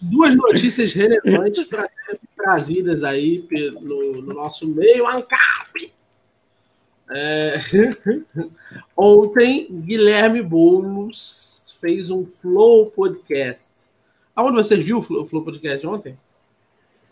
[0.00, 3.44] Duas notícias relevantes para serem trazidas aí
[3.80, 5.95] no, no nosso meio ANCAP.
[7.12, 7.56] É...
[8.96, 13.88] Ontem, Guilherme Boulos fez um Flow Podcast.
[14.34, 16.18] Aonde você viu o Flow Podcast ontem?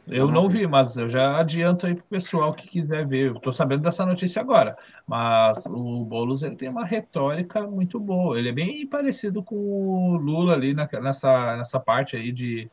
[0.07, 3.28] Eu não vi, mas eu já adianto aí pro pessoal que quiser ver.
[3.28, 4.76] Eu tô sabendo dessa notícia agora.
[5.07, 8.38] Mas o Boulos ele tem uma retórica muito boa.
[8.38, 12.70] Ele é bem parecido com o Lula ali nessa, nessa parte aí de,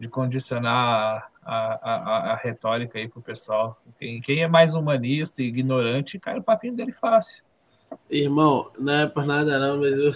[0.00, 3.78] de condicionar a, a, a retórica aí pro pessoal.
[3.98, 7.44] Quem, quem é mais humanista e ignorante, cai o papinho dele fácil.
[8.08, 10.14] Irmão, não é por nada não, mas eu...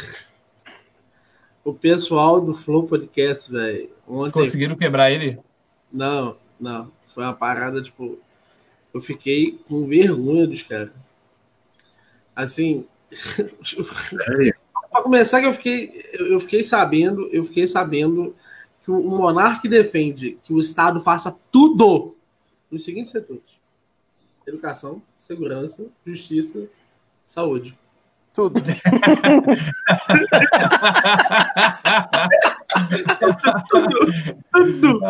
[1.63, 3.91] o pessoal do Flow Podcast, velho.
[4.33, 5.39] Conseguiram quebrar ele?
[5.93, 6.91] Não, não.
[7.15, 8.19] Foi uma parada, tipo.
[8.93, 10.93] Eu fiquei com vergonha dos caras.
[12.35, 12.89] Assim.
[14.91, 18.35] para começar, que eu fiquei, eu fiquei sabendo, eu fiquei sabendo
[18.85, 22.15] que o monarca defende que o Estado faça tudo
[22.71, 23.59] nos seguintes setores:
[24.47, 26.69] educação, segurança, justiça,
[27.25, 27.77] saúde.
[28.35, 28.61] Tudo.
[33.71, 33.89] tudo,
[34.53, 35.01] tudo.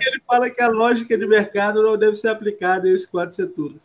[0.00, 3.80] Ele fala que a lógica de mercado não deve ser aplicada em esses quatro setores.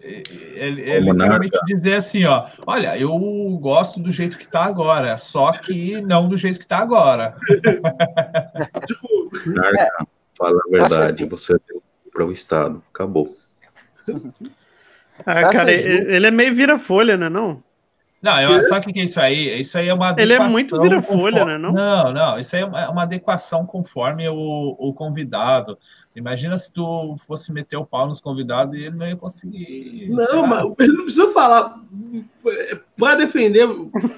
[0.00, 3.16] Ele, ele literalmente dizer assim, ó, olha, eu
[3.60, 7.36] gosto do jeito que está agora, só que não do jeito que está agora.
[8.86, 11.80] tipo, Narca, fala a verdade, você deu
[12.12, 13.36] para o Estado, acabou.
[15.24, 17.62] Ah, cara, ele, é meio vira-folha, né, não?
[18.20, 19.60] Não, eu, sabe o que é isso aí?
[19.60, 21.58] Isso aí é uma Ele é muito vira-folha, né?
[21.58, 21.70] Não?
[21.70, 22.38] não, não.
[22.38, 25.78] Isso aí é uma adequação conforme o, o convidado.
[26.16, 30.08] Imagina se tu fosse meter o pau nos convidados e ele não ia conseguir.
[30.08, 31.78] Não, mas ele não precisa falar.
[32.96, 33.68] Para defender,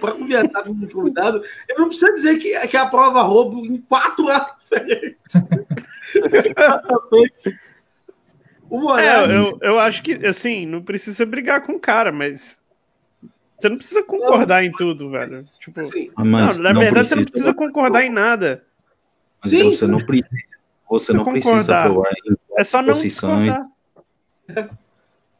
[0.01, 3.79] para conversar com o convidado, ele não precisa dizer que, que a prova roubo em
[3.79, 5.35] quatro atos diferentes.
[9.01, 12.61] é, eu, eu acho que, assim, não precisa brigar com o cara, mas
[13.59, 15.43] você não precisa concordar não, em tudo, velho.
[15.59, 17.09] Tipo, assim, não, na não verdade, precisa...
[17.09, 18.65] você não precisa concordar em nada.
[19.41, 20.48] Mas Sim, você não precisa
[20.89, 22.11] você não precisa provar
[22.57, 23.67] É só não discordar.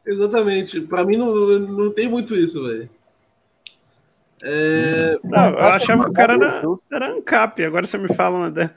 [0.05, 0.81] Exatamente.
[0.81, 2.89] Para mim não, não tem muito isso, velho.
[4.43, 5.19] É...
[5.23, 8.73] Não, eu achava que o cara era, era ANCAP, agora você me fala uma dela.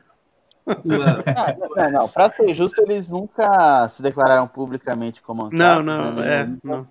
[0.84, 1.02] Não,
[1.36, 2.08] ah, não, não.
[2.08, 5.58] Pra ser justo, eles nunca se declararam publicamente como ANCAP.
[5.58, 6.42] Não, não, né?
[6.42, 6.48] é.
[6.62, 6.86] Não.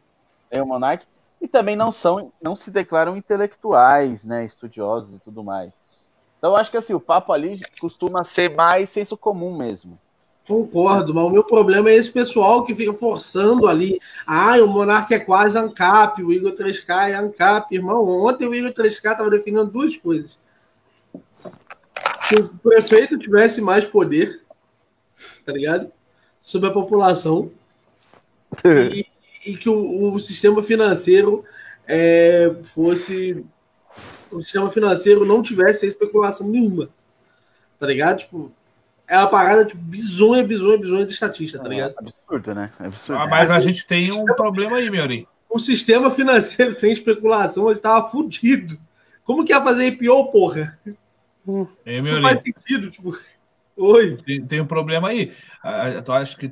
[0.52, 1.06] Nem o Monark.
[1.42, 4.46] E também não são, não se declaram intelectuais, né?
[4.46, 5.74] Estudiosos e tudo mais.
[6.42, 10.00] Então, eu acho que assim, o papo ali costuma ser mais senso comum mesmo.
[10.48, 14.00] Concordo, mas o meu problema é esse pessoal que fica forçando ali.
[14.26, 17.76] Ah, o Monarca é quase ANCAP, o Igor 3K é ANCAP.
[17.76, 20.40] Irmão, ontem o Igor 3K estava definindo duas coisas.
[22.28, 24.42] Que o prefeito tivesse mais poder,
[25.46, 25.92] tá ligado?
[26.42, 27.52] Sobre a população.
[28.66, 29.06] e,
[29.46, 31.46] e, que o, o sistema financeiro
[31.88, 33.46] é, fosse
[34.32, 36.90] o sistema financeiro não tivesse especulação nenhuma.
[37.80, 38.20] Tá ligado?
[38.20, 38.52] Tipo,
[39.08, 41.92] é uma parada tipo, bizonha, bizonha, bizonha de estatística, tá ligado?
[41.92, 42.72] É absurdo, né?
[42.80, 43.22] É absurdo.
[43.22, 45.28] Ah, mas a gente tem um problema aí, Miori.
[45.50, 48.78] O sistema financeiro sem especulação ele estava fudido.
[49.24, 50.80] Como que ia fazer IPO, porra?
[51.86, 53.18] É, não faz sentido, tipo.
[53.82, 54.16] Oi.
[54.18, 55.34] Tem, tem um problema aí.
[56.06, 56.52] Eu acho que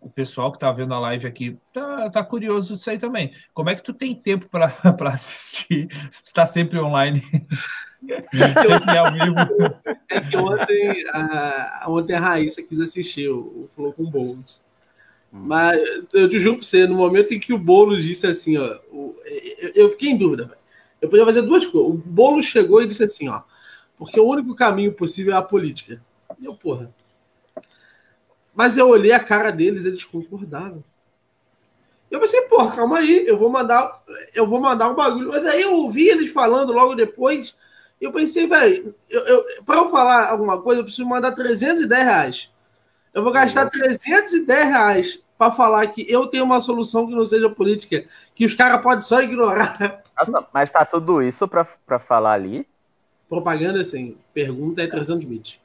[0.00, 3.32] o pessoal que tá vendo a live aqui tá, tá curioso disso aí também.
[3.52, 4.72] Como é que tu tem tempo para
[5.14, 7.22] assistir se tu tá sempre online?
[8.02, 9.80] sempre ao vivo.
[10.10, 14.60] É que ontem a, ontem a Raíssa quis assistir o, o Flow com Boulos.
[15.32, 15.44] Hum.
[15.46, 15.80] Mas
[16.12, 19.16] eu te juro pra você, no momento em que o Boulos disse assim, ó, eu,
[19.76, 20.58] eu, fiquei em dúvida, velho.
[21.00, 21.88] Eu podia fazer duas coisas.
[21.88, 23.42] O Boulos chegou e disse assim, ó,
[23.96, 26.02] porque o único caminho possível é a política.
[26.44, 26.94] E eu, porra.
[28.54, 30.84] Mas eu olhei a cara deles, eles concordavam.
[32.10, 34.02] Eu pensei, porra, calma aí, eu vou mandar,
[34.34, 35.30] eu vou mandar um bagulho.
[35.30, 37.56] Mas aí eu ouvi eles falando logo depois.
[37.98, 42.04] E eu pensei, velho, eu, eu, para eu falar alguma coisa, eu preciso mandar 310
[42.04, 42.50] reais.
[43.14, 47.48] Eu vou gastar 310 reais para falar que eu tenho uma solução que não seja
[47.48, 48.04] política,
[48.34, 50.02] que os caras podem só ignorar.
[50.14, 52.68] Nossa, mas tá tudo isso para falar ali?
[53.28, 55.63] Propaganda, assim, pergunta é 300 bits.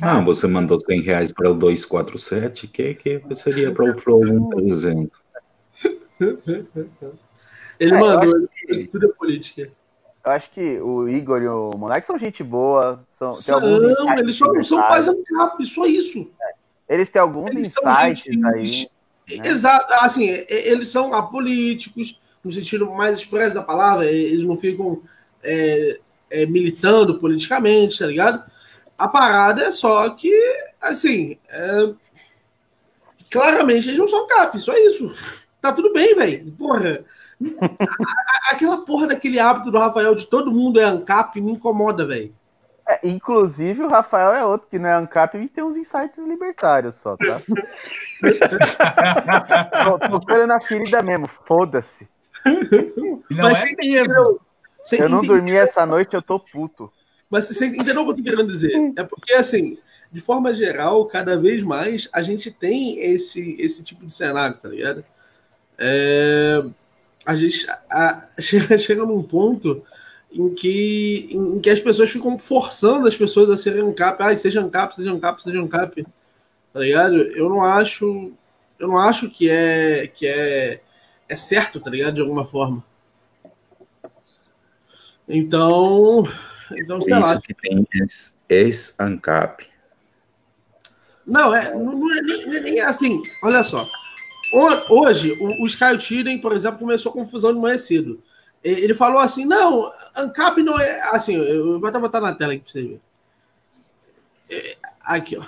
[0.00, 5.20] Ah, você mandou 100 reais para o 247, que, que seria para o Pro 1300?
[7.78, 8.86] Ele é, mandou, que...
[8.88, 9.70] tudo é política.
[10.24, 13.02] Eu acho que o Igor e o Monark são gente boa.
[13.08, 13.60] São, são
[14.18, 16.30] eles só não são quase ANCAP, só isso.
[16.40, 16.94] É.
[16.94, 18.88] Eles têm alguns eles insights aí.
[19.38, 19.48] Né?
[19.48, 25.02] Exato, assim, eles são apolíticos, no sentido mais expresso da palavra, eles não ficam
[25.42, 25.98] é,
[26.30, 28.44] é, militando politicamente, tá ligado?
[29.02, 30.32] A parada é só que,
[30.80, 31.92] assim, é...
[33.28, 35.12] claramente eles não são cap, só isso.
[35.60, 36.52] Tá tudo bem, velho.
[36.52, 37.04] Porra.
[38.48, 42.32] Aquela porra daquele hábito do Rafael de todo mundo é ANCAP me incomoda, velho.
[42.88, 46.94] É, inclusive, o Rafael é outro que não é ANCAP e tem uns insights libertários
[46.94, 47.42] só, tá?
[50.08, 52.08] tô, tô na ferida mesmo, foda-se.
[53.28, 54.40] Não Mas é mesmo.
[54.92, 56.88] Eu não dormi essa noite, eu tô puto.
[57.32, 58.92] Mas você entendeu o que eu tô querendo dizer?
[58.94, 59.78] É porque, assim,
[60.12, 64.68] de forma geral, cada vez mais a gente tem esse, esse tipo de cenário, tá
[64.68, 65.02] ligado?
[65.78, 66.62] É,
[67.24, 69.82] a gente a, chega, chega num ponto
[70.30, 74.22] em que, em que as pessoas ficam forçando as pessoas a serem ANCAP.
[74.22, 76.06] Ah, seja ANCAP, seja ANCAP, seja ANCAP.
[76.70, 77.16] Tá ligado?
[77.16, 78.30] Eu não acho.
[78.78, 80.82] Eu não acho que é, que é,
[81.26, 82.16] é certo, tá ligado?
[82.16, 82.84] De alguma forma.
[85.26, 86.24] Então,
[86.72, 87.40] então, sei Isso lá.
[87.40, 87.86] que tem
[88.48, 89.66] ex-ANCAP.
[91.26, 93.88] Não, é, não, é nem, nem, assim, olha só.
[94.88, 98.22] Hoje, o, o Sky Tiren, por exemplo, começou a confusão de manhã cedo.
[98.62, 101.00] Ele falou assim: não, ANCAP não é.
[101.10, 103.00] Assim, eu vou até botar na tela aqui pra você ver.
[104.50, 105.44] É, aqui, ó.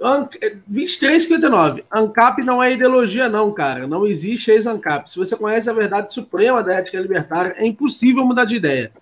[0.00, 1.84] 23,59.
[1.90, 3.86] ANCAP não é ideologia, não, cara.
[3.86, 5.10] Não existe ex-ANCAP.
[5.10, 8.92] Se você conhece a verdade suprema da ética libertária, é impossível mudar de ideia.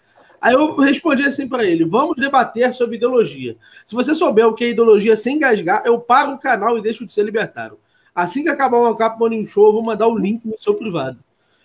[0.41, 3.57] Aí eu respondi assim para ele: vamos debater sobre ideologia.
[3.87, 7.07] Se você souber o que é ideologia sem engasgar, eu paro o canal e deixo
[7.07, 7.79] de ser libertário.
[8.15, 11.19] Assim que acabar o ANCAP Morning Show, eu vou mandar o link no seu privado.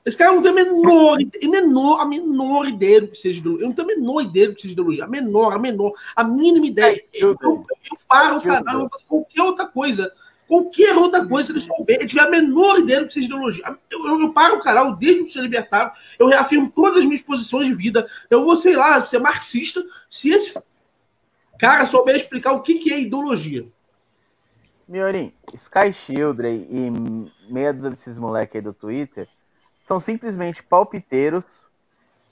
[0.06, 3.66] Esse cara não tem a menor, menor, a menor ideia do que seja ideologia.
[3.66, 5.06] Eu não tenho a menor ideia do que seja ideologia.
[5.06, 7.02] A menor, a menor, a mínima ideia.
[7.14, 10.12] Eu, eu, eu paro o canal, eu vou fazer qualquer outra coisa.
[10.54, 13.64] Qualquer outra coisa, se ele souber, tiver a menor ideia do que seja ideologia.
[13.90, 17.24] Eu, eu, eu paro o canal, deixo de ser libertário, eu reafirmo todas as minhas
[17.24, 18.08] posições de vida.
[18.30, 19.84] Eu vou, sei lá, ser marxista.
[20.12, 20.56] Se esse
[21.58, 23.66] cara souber explicar o que, que é ideologia.
[24.88, 29.28] Miorim, Sky Children e meia desses moleques aí do Twitter
[29.82, 31.66] são simplesmente palpiteiros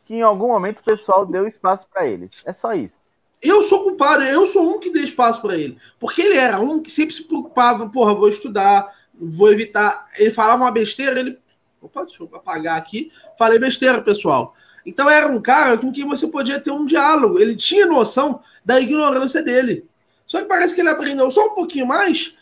[0.06, 2.44] que em algum momento o pessoal deu espaço para eles.
[2.46, 3.00] É só isso.
[3.42, 5.78] Eu sou culpado, eu sou um que deu espaço para ele.
[6.00, 10.08] Porque ele era um que sempre se preocupava, porra, vou estudar, vou evitar.
[10.18, 11.38] Ele falava uma besteira, ele.
[11.82, 13.12] Opa, deixa eu apagar aqui.
[13.38, 14.56] Falei besteira, pessoal.
[14.86, 17.40] Então era um cara com quem você podia ter um diálogo.
[17.40, 19.86] Ele tinha noção da ignorância dele.
[20.28, 22.34] Só que parece que ele aprendeu só um pouquinho mais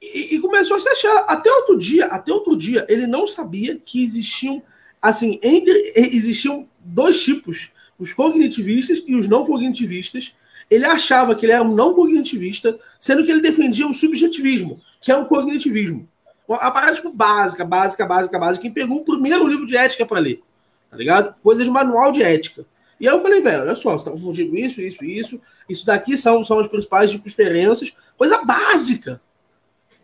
[0.00, 1.24] e, e, começou a se achar.
[1.28, 4.62] Até outro dia, até outro dia, ele não sabia que existiam,
[5.02, 10.32] assim, entre existiam dois tipos, os cognitivistas e os não cognitivistas.
[10.70, 15.10] Ele achava que ele era um não cognitivista, sendo que ele defendia o subjetivismo, que
[15.10, 16.06] é o cognitivismo.
[16.48, 18.62] A parada tipo, básica, básica, básica, básica.
[18.62, 20.42] Quem pegou o primeiro livro de ética para ler,
[20.90, 21.34] tá ligado?
[21.42, 22.64] Coisas de manual de ética.
[23.00, 25.40] E aí eu falei, velho, olha só, você tá confundindo isso, isso, isso.
[25.68, 27.92] Isso daqui são, são as principais diferenças.
[28.16, 29.20] Coisa básica.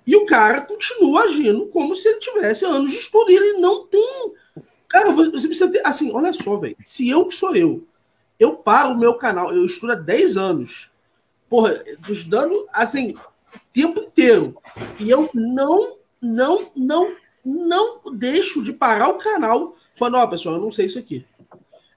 [0.06, 3.30] E o cara continua agindo como se ele tivesse anos de estudo.
[3.30, 4.32] E ele não tem.
[4.94, 5.84] Cara, você precisa ter.
[5.84, 6.76] Assim, olha só, velho.
[6.84, 7.84] Se eu que sou eu,
[8.38, 10.88] eu paro o meu canal, eu estudo há 10 anos.
[11.48, 13.16] Porra, estudando, assim,
[13.72, 14.56] tempo inteiro.
[15.00, 17.12] E eu não, não, não,
[17.44, 21.26] não deixo de parar o canal falando, ó, oh, pessoal, eu não sei isso aqui.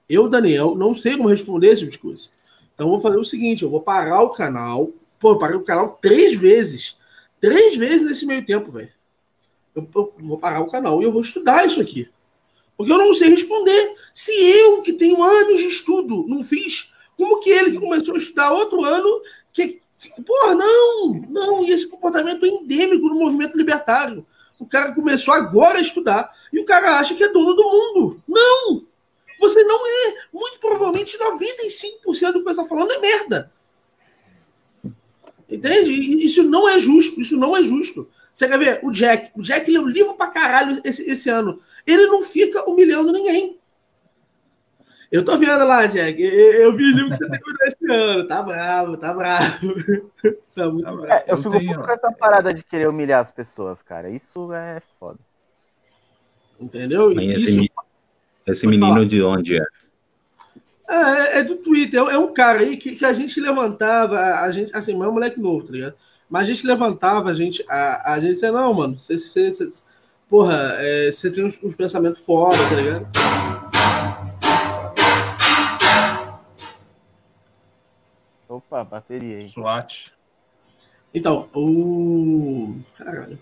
[0.08, 2.28] Eu, Daniel, não sei como responder esse tipo de coisa.
[2.74, 4.90] Então, vou fazer o seguinte: eu vou parar o canal.
[5.20, 6.98] Pô, eu parei o canal três vezes
[7.40, 8.90] Três vezes nesse meio tempo, velho.
[9.72, 12.10] Eu, eu, vou parar o canal e eu vou estudar isso aqui.
[12.78, 13.96] Porque eu não sei responder.
[14.14, 18.18] Se eu, que tenho anos de estudo, não fiz, como que ele que começou a
[18.18, 19.20] estudar outro ano,
[19.52, 19.82] que.
[20.24, 24.24] Porra, não, não, e esse comportamento é endêmico no movimento libertário.
[24.56, 28.22] O cara começou agora a estudar e o cara acha que é dono do mundo.
[28.28, 28.86] Não!
[29.40, 30.14] Você não é.
[30.32, 33.52] Muito provavelmente 95% do que você está falando é merda.
[35.50, 35.92] Entende?
[36.24, 37.20] Isso não é justo.
[37.20, 38.08] Isso não é justo.
[38.32, 38.80] Você quer ver?
[38.84, 39.32] O Jack.
[39.34, 41.60] O Jack leu livro pra caralho esse, esse ano.
[41.90, 43.58] Ele não fica humilhando ninguém.
[45.10, 46.22] Eu tô vendo lá, Jack.
[46.22, 48.28] Eu, vi o livro que você tem que esse ano.
[48.28, 49.74] Tá bravo, tá bravo.
[50.54, 51.06] tá muito bravo.
[51.06, 51.78] É, eu fico tenho...
[51.78, 54.10] com essa parada de querer humilhar as pessoas, cara.
[54.10, 55.18] Isso é foda.
[56.60, 57.10] Entendeu?
[57.12, 57.70] Esse, Isso...
[58.46, 59.64] esse menino de onde é?
[60.88, 62.02] É, é do Twitter.
[62.02, 65.08] É, é um cara aí que, que a gente levantava, a gente, assim, não é
[65.08, 65.94] um moleque novo, tá ligado?
[66.28, 69.82] Mas a gente levantava, a gente, a, a gente dizia, não, mano, você, você, você
[70.28, 73.08] porra, é, você tem uns, uns pensamentos fora, tá ligado?
[78.48, 79.48] Opa, bateria aí.
[79.48, 80.12] SWAT.
[81.12, 82.76] Então, o.
[82.96, 83.38] Caralho.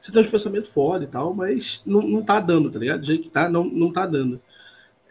[0.00, 3.00] Você tem uns pensamentos fora e tal, mas não, não tá dando, tá ligado?
[3.00, 4.40] Do jeito que tá, não, não tá dando.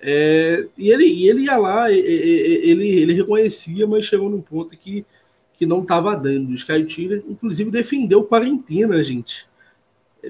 [0.01, 5.05] É, e, ele, e ele ia lá, ele, ele reconhecia, mas chegou num ponto que,
[5.53, 6.49] que não estava dando.
[6.49, 9.47] O Sky Tiller, inclusive, defendeu quarentena, gente.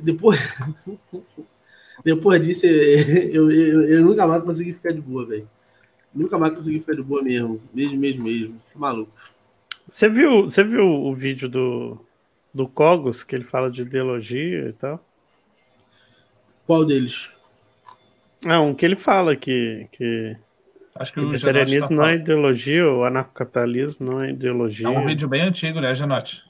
[0.01, 0.39] Depois,
[2.03, 5.49] depois disso, eu, eu, eu, nunca mais consegui ficar de boa, velho.
[6.13, 7.61] Nunca mais consegui ficar de boa mesmo.
[7.73, 8.61] Mesmo, mesmo, mesmo.
[8.71, 9.11] Tô maluco.
[9.87, 11.97] Você viu, você viu o vídeo do,
[12.53, 15.03] do Cogos, que ele fala de ideologia e tal?
[16.65, 17.29] Qual deles?
[18.45, 20.37] É, um que ele fala que, que
[20.95, 24.87] Acho que o vegetarianismo tá não é ideologia, o anarcocapitalismo não é ideologia.
[24.87, 26.43] É um vídeo bem antigo, né, Janote?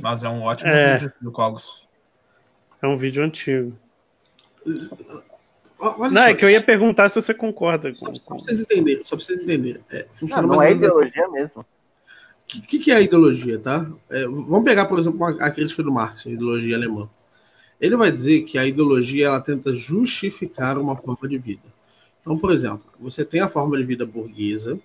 [0.00, 0.94] Mas é um ótimo é.
[0.94, 1.88] vídeo do Cogos.
[2.82, 3.72] É um vídeo antigo.
[5.78, 7.96] Olha não, só, é que eu ia perguntar se você concorda com.
[7.96, 9.80] Só, só pra vocês entenderem, só pra vocês entenderem.
[9.90, 11.32] É, não, não é ideologia assim.
[11.32, 11.66] mesmo.
[12.54, 13.86] O que, que, é ideologia, tá?
[14.10, 17.08] É, vamos pegar, por exemplo, a crítica do Marx, a ideologia alemã.
[17.80, 21.62] Ele vai dizer que a ideologia ela tenta justificar uma forma de vida.
[22.20, 24.78] Então, por exemplo, você tem a forma de vida burguesa,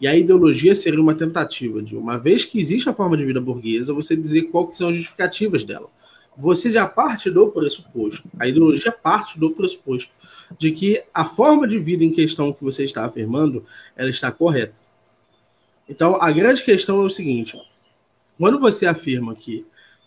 [0.00, 3.40] e a ideologia seria uma tentativa de, uma vez que existe a forma de vida
[3.40, 5.88] burguesa, você dizer quais são as justificativas dela.
[6.36, 10.12] Você já parte do pressuposto, a ideologia parte do pressuposto
[10.58, 13.64] de que a forma de vida em questão que você está afirmando,
[13.96, 14.74] ela está correta.
[15.88, 17.60] Então, a grande questão é o seguinte:
[18.38, 19.66] quando você afirma que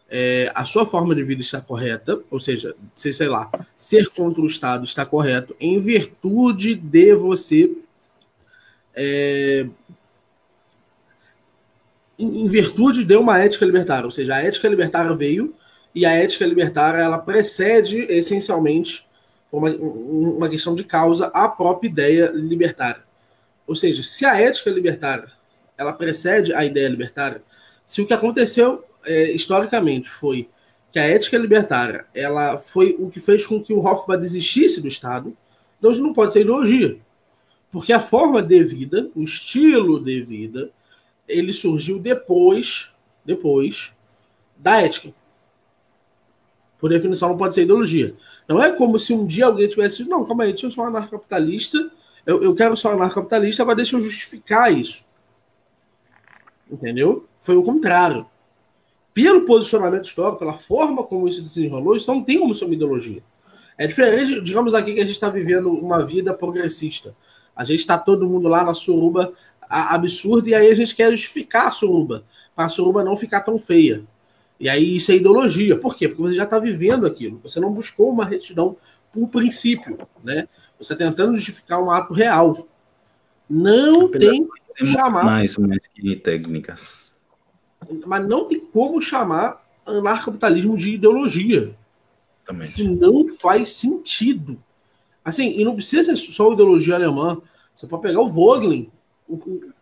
[0.10, 4.42] é, a sua forma de vida está correta, ou seja, sei, sei lá, ser contra
[4.42, 7.76] o Estado está correto, em virtude de você.
[8.94, 9.68] É,
[12.18, 15.54] em, virtude de uma ética libertária, ou seja, a ética libertária veio
[15.96, 19.08] e a ética libertária ela precede essencialmente
[19.50, 23.02] uma, uma questão de causa a própria ideia libertária.
[23.66, 25.32] Ou seja, se a ética libertária
[25.78, 27.42] ela precede a ideia libertária,
[27.88, 30.50] se o que aconteceu é, historicamente foi
[30.92, 34.88] que a ética libertária ela foi o que fez com que o Hoffman desistisse do
[34.88, 35.36] Estado,
[35.78, 36.98] então isso não pode ser ideologia.
[37.72, 40.70] Porque a forma de vida, o estilo de vida,
[41.28, 42.90] ele surgiu depois,
[43.26, 43.92] depois
[44.58, 45.14] da ética.
[46.86, 48.14] Por definição, não pode ser ideologia.
[48.48, 51.90] Não é como se um dia alguém tivesse não, calma aí, eu sou um anarcocapitalista,
[52.28, 55.04] eu, eu quero ser um anarcocapitalista, mas deixa eu justificar isso.
[56.70, 57.26] Entendeu?
[57.40, 58.28] Foi o contrário.
[59.16, 63.24] Pelo posicionamento histórico, pela forma como isso desenrolou, isso não tem como ser uma ideologia.
[63.80, 67.16] É diferente, digamos aqui que a gente está vivendo uma vida progressista.
[67.56, 69.34] A gente está todo mundo lá na suruba
[69.68, 72.26] absurda e aí a gente quer justificar a suruba,
[72.56, 74.04] para a suruba não ficar tão feia.
[74.60, 75.78] E aí isso é ideologia.
[75.78, 76.08] Por quê?
[76.08, 77.40] Porque você já está vivendo aquilo.
[77.44, 78.78] Você não buscou uma retidão
[79.12, 80.48] por princípio, né?
[80.80, 82.68] Você está tentando justificar um ato real.
[83.50, 85.24] Não tem como chamar.
[85.24, 87.12] Mais, mais que técnicas.
[88.06, 91.76] Mas não tem como chamar anarcapitalismo de ideologia.
[92.46, 92.66] Também.
[92.66, 94.62] Isso não faz sentido.
[95.24, 97.42] Assim, e não precisa ser só ideologia alemã.
[97.76, 98.90] Você pode pegar o Vogelin,
[99.28, 99.74] o,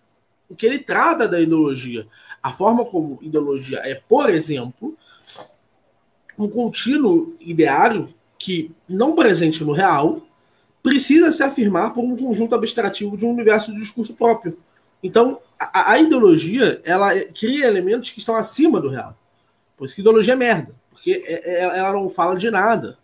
[0.53, 2.07] o, que ele trata da ideologia.
[2.41, 4.95] A forma como ideologia é, por exemplo,
[6.37, 10.21] um contínuo ideário que, não presente no real,
[10.81, 14.57] precisa se afirmar por um conjunto abstrativo de um universo de discurso próprio.
[15.01, 19.17] Então, a, a ideologia, ela cria elementos que estão acima do real.
[19.77, 22.97] Por isso que ideologia é merda, porque é, é, ela não fala de nada.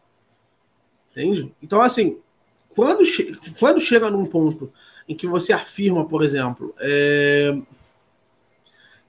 [1.11, 1.51] Entende?
[1.61, 2.19] Então, assim,
[2.75, 4.71] quando, che quando chega num ponto
[5.09, 7.57] em que você afirma, por exemplo, é,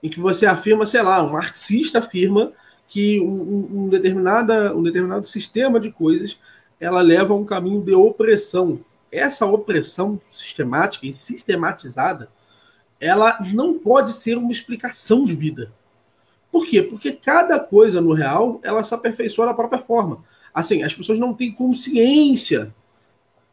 [0.02, 2.52] em que você afirma, sei lá, um marxista afirma
[2.88, 6.38] que um, um, determinada, um determinado sistema de coisas
[6.80, 8.80] ela leva a um caminho de opressão.
[9.12, 12.30] Essa opressão sistemática e sistematizada,
[12.98, 15.70] ela não pode ser uma explicação de vida.
[16.50, 16.82] Por quê?
[16.82, 20.24] Porque cada coisa no real, ela se aperfeiçoa da própria forma.
[20.54, 22.74] Assim, as pessoas não têm consciência,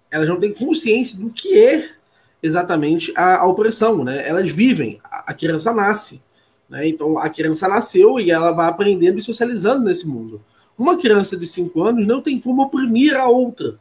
[0.09, 1.96] elas não têm consciência do que é
[2.41, 4.27] exatamente a, a opressão, né?
[4.27, 6.21] Elas vivem, a, a criança nasce,
[6.69, 6.87] né?
[6.87, 10.41] Então a criança nasceu e ela vai aprendendo e socializando nesse mundo.
[10.77, 13.79] Uma criança de 5 anos não tem como oprimir a outra.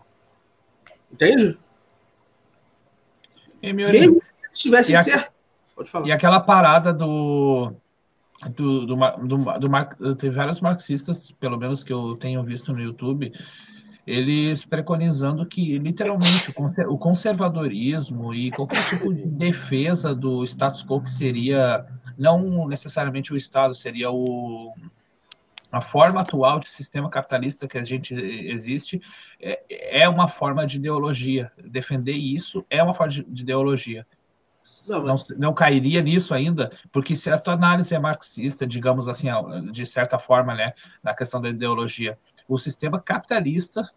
[1.13, 1.59] Entende?
[3.63, 5.33] E, Mesmo se estivessem certo.
[5.75, 6.07] Pode falar.
[6.07, 7.73] E aquela parada do.
[8.55, 13.33] Do, do, do, do, tem vários marxistas, pelo menos que eu tenho visto no YouTube,
[14.07, 16.55] eles preconizando que literalmente
[16.89, 21.85] o conservadorismo e qualquer tipo de defesa do status quo que seria
[22.17, 24.73] não necessariamente o Estado, seria o,
[25.73, 29.01] a forma atual de sistema capitalista que a gente existe
[29.41, 31.51] é, é uma forma de ideologia.
[31.59, 34.07] Defender isso é uma forma de, de ideologia.
[34.89, 35.29] Não, mas...
[35.29, 39.29] não, não, cairia nisso ainda, porque se a tua análise é marxista, digamos assim,
[39.71, 42.19] de certa forma, né, na questão da ideologia,
[42.49, 43.89] o sistema capitalista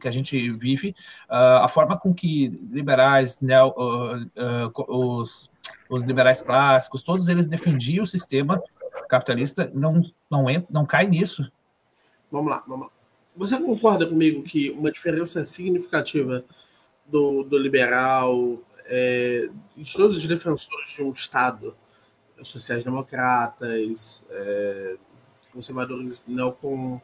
[0.00, 0.94] que a gente vive,
[1.28, 5.50] uh, a forma com que liberais, uh, os,
[5.90, 8.62] os liberais clássicos, todos eles defendiam o sistema
[9.08, 11.50] capitalista, não, não, entra, não cai nisso.
[12.30, 12.92] Vamos lá, vamos lá.
[13.36, 16.44] Você concorda comigo que uma diferença significativa
[17.04, 21.76] do, do liberal, é, de todos os defensores de um Estado,
[22.42, 24.96] sociais-democratas, é,
[25.52, 27.00] conservadores neocon,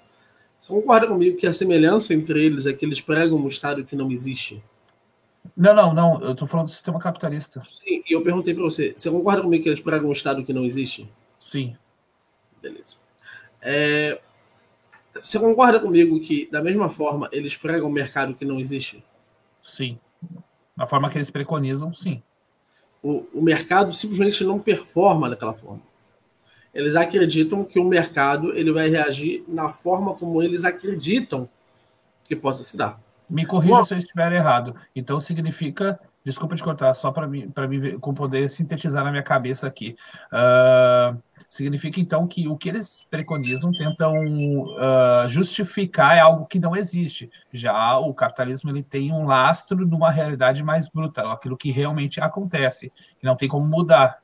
[0.60, 3.96] você concorda comigo que a semelhança entre eles é que eles pregam um Estado que
[3.96, 4.62] não existe?
[5.56, 6.20] Não, não, não.
[6.22, 7.62] Eu estou falando do sistema capitalista.
[7.82, 8.94] Sim, e eu perguntei para você.
[8.96, 11.10] Você concorda comigo que eles pregam um Estado que não existe?
[11.38, 11.76] Sim.
[12.60, 12.96] Beleza.
[13.62, 14.20] É,
[15.14, 19.02] você concorda comigo que, da mesma forma, eles pregam um mercado que não existe?
[19.62, 19.98] Sim.
[20.76, 22.22] Da forma que eles preconizam, sim.
[23.02, 25.89] O, o mercado simplesmente não performa daquela forma
[26.74, 31.48] eles acreditam que o mercado ele vai reagir na forma como eles acreditam
[32.24, 33.00] que possa se dar.
[33.28, 34.74] Me corrija Bom, se eu estiver errado.
[34.94, 39.66] Então significa, desculpa te cortar, só para mim, para mim poder sintetizar na minha cabeça
[39.66, 39.96] aqui.
[40.32, 46.76] Uh, significa então que o que eles preconizam tentam uh, justificar é algo que não
[46.76, 47.30] existe.
[47.52, 52.20] Já o capitalismo ele tem um lastro de uma realidade mais bruta, aquilo que realmente
[52.20, 54.19] acontece, que não tem como mudar.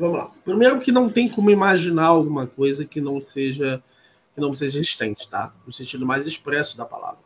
[0.00, 0.30] Vamos lá.
[0.44, 3.82] Primeiro que não tem como imaginar alguma coisa que não seja
[4.34, 5.52] que não seja existente, tá?
[5.66, 7.18] No sentido mais expresso da palavra.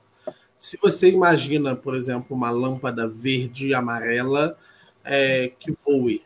[0.58, 4.58] Se você imagina, por exemplo, uma lâmpada verde e amarela
[5.04, 6.22] é, que voe,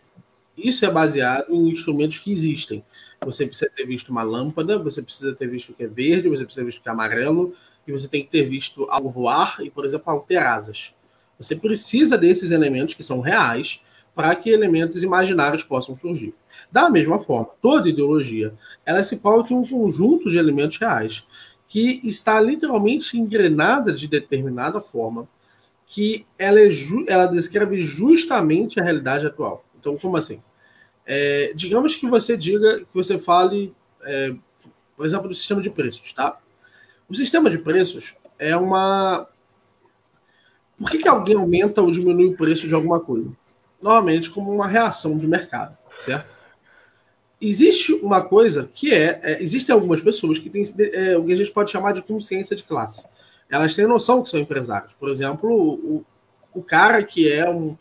[0.56, 2.84] isso é baseado em instrumentos que existem.
[3.24, 6.64] Você precisa ter visto uma lâmpada, você precisa ter visto que é verde, você precisa
[6.64, 7.54] ter visto que é amarelo,
[7.86, 10.92] e você tem que ter visto algo voar e, por exemplo, algo ter asas.
[11.38, 13.80] Você precisa desses elementos que são reais
[14.18, 16.34] para que elementos imaginários possam surgir.
[16.72, 18.52] Da mesma forma, toda ideologia
[18.84, 21.24] ela se pauta em um conjunto de elementos reais
[21.68, 25.28] que está literalmente engrenada de determinada forma
[25.86, 26.68] que ela, é
[27.06, 29.64] ela descreve justamente a realidade atual.
[29.78, 30.42] Então, como assim?
[31.06, 34.34] É, digamos que você diga, que você fale, é,
[34.96, 36.40] por exemplo, do sistema de preços, tá?
[37.08, 39.28] O sistema de preços é uma.
[40.76, 43.30] Por que, que alguém aumenta ou diminui o preço de alguma coisa?
[43.80, 46.36] Normalmente como uma reação de mercado, certo?
[47.40, 51.36] Existe uma coisa que é, é existem algumas pessoas que têm é, o que a
[51.36, 53.06] gente pode chamar de consciência de classe.
[53.48, 54.92] Elas têm noção que são empresários.
[54.94, 56.04] Por exemplo, o,
[56.52, 57.76] o cara que é um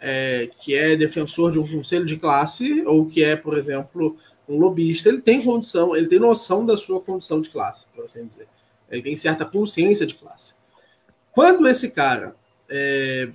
[0.00, 4.16] é, que é defensor de um conselho de classe ou que é, por exemplo,
[4.48, 8.26] um lobista, ele tem condição, ele tem noção da sua condição de classe, por assim
[8.26, 8.48] dizer.
[8.90, 10.54] Ele tem certa consciência de classe.
[11.30, 12.34] Quando esse cara
[12.68, 13.30] é,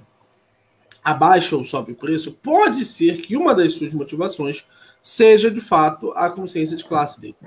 [1.08, 4.66] abaixa ou sobe o preço, pode ser que uma das suas motivações
[5.02, 7.38] seja de fato a consciência de classe dele.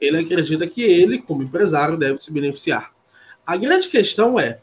[0.00, 2.94] Ele acredita que ele, como empresário, deve se beneficiar.
[3.46, 4.60] A grande questão é,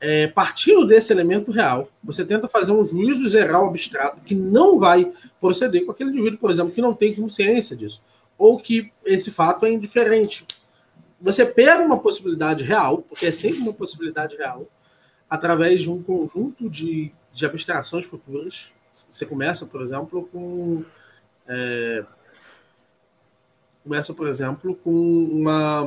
[0.00, 5.12] é partindo desse elemento real, você tenta fazer um juízo geral abstrato que não vai
[5.38, 8.02] proceder com aquele indivíduo, por exemplo, que não tem consciência disso,
[8.38, 10.46] ou que esse fato é indiferente.
[11.20, 14.66] Você pega uma possibilidade real, porque é sempre uma possibilidade real,
[15.28, 18.66] através de um conjunto de de abstrações futuras.
[18.92, 20.84] Você começa, por exemplo, com.
[21.46, 22.04] É,
[23.84, 25.86] começa, por exemplo, com uma.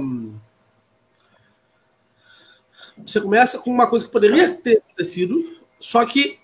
[3.06, 6.40] Você começa com uma coisa que poderia ter acontecido, só que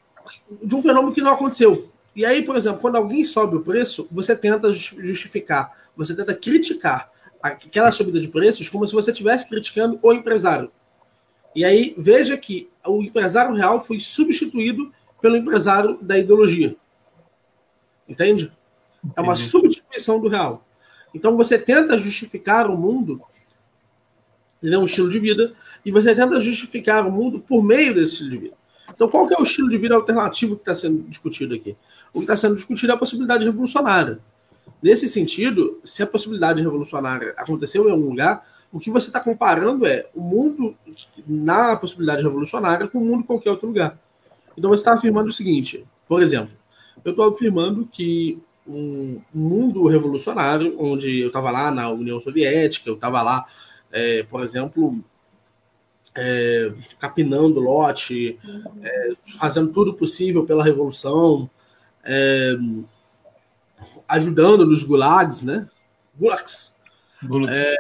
[0.62, 1.89] de um fenômeno que não aconteceu.
[2.14, 7.12] E aí, por exemplo, quando alguém sobe o preço, você tenta justificar, você tenta criticar
[7.41, 10.72] aquela subida de preços como se você estivesse criticando o empresário.
[11.58, 16.76] E aí, veja que o empresário real foi substituído pelo empresário da ideologia.
[18.08, 18.51] Entende?
[19.16, 20.64] É uma substituição do real.
[21.16, 23.20] Então você tenta justificar o mundo,
[24.64, 28.30] é um estilo de vida, e você tenta justificar o mundo por meio desse estilo
[28.30, 28.58] de vida.
[28.93, 31.76] Então, qual que é o estilo de vida alternativo que está sendo discutido aqui?
[32.14, 34.20] O que está sendo discutido é a possibilidade revolucionária.
[34.80, 39.86] Nesse sentido, se a possibilidade revolucionária aconteceu em algum lugar, o que você está comparando
[39.86, 40.76] é o mundo
[41.26, 43.97] na possibilidade revolucionária com o mundo em qualquer outro lugar.
[44.57, 46.55] Então você está afirmando o seguinte, por exemplo,
[47.03, 52.95] eu estou afirmando que um mundo revolucionário, onde eu estava lá na União Soviética, eu
[52.95, 53.45] estava lá,
[53.91, 55.01] é, por exemplo,
[56.15, 58.38] é, capinando lote,
[58.82, 61.49] é, fazendo tudo possível pela revolução,
[62.03, 62.55] é,
[64.07, 65.68] ajudando nos gulags, né?
[66.20, 66.76] Gulags.
[67.24, 67.78] Gulags.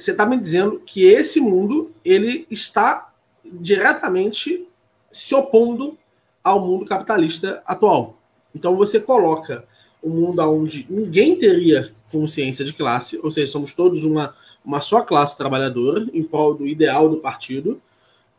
[0.00, 3.12] É, você está me dizendo que esse mundo ele está
[3.44, 4.66] diretamente
[5.12, 5.98] se opondo
[6.42, 8.16] ao mundo capitalista atual.
[8.54, 9.64] Então você coloca
[10.02, 14.34] um mundo onde ninguém teria consciência de classe, ou seja, somos todos uma,
[14.64, 17.80] uma só classe trabalhadora em prol do ideal do partido.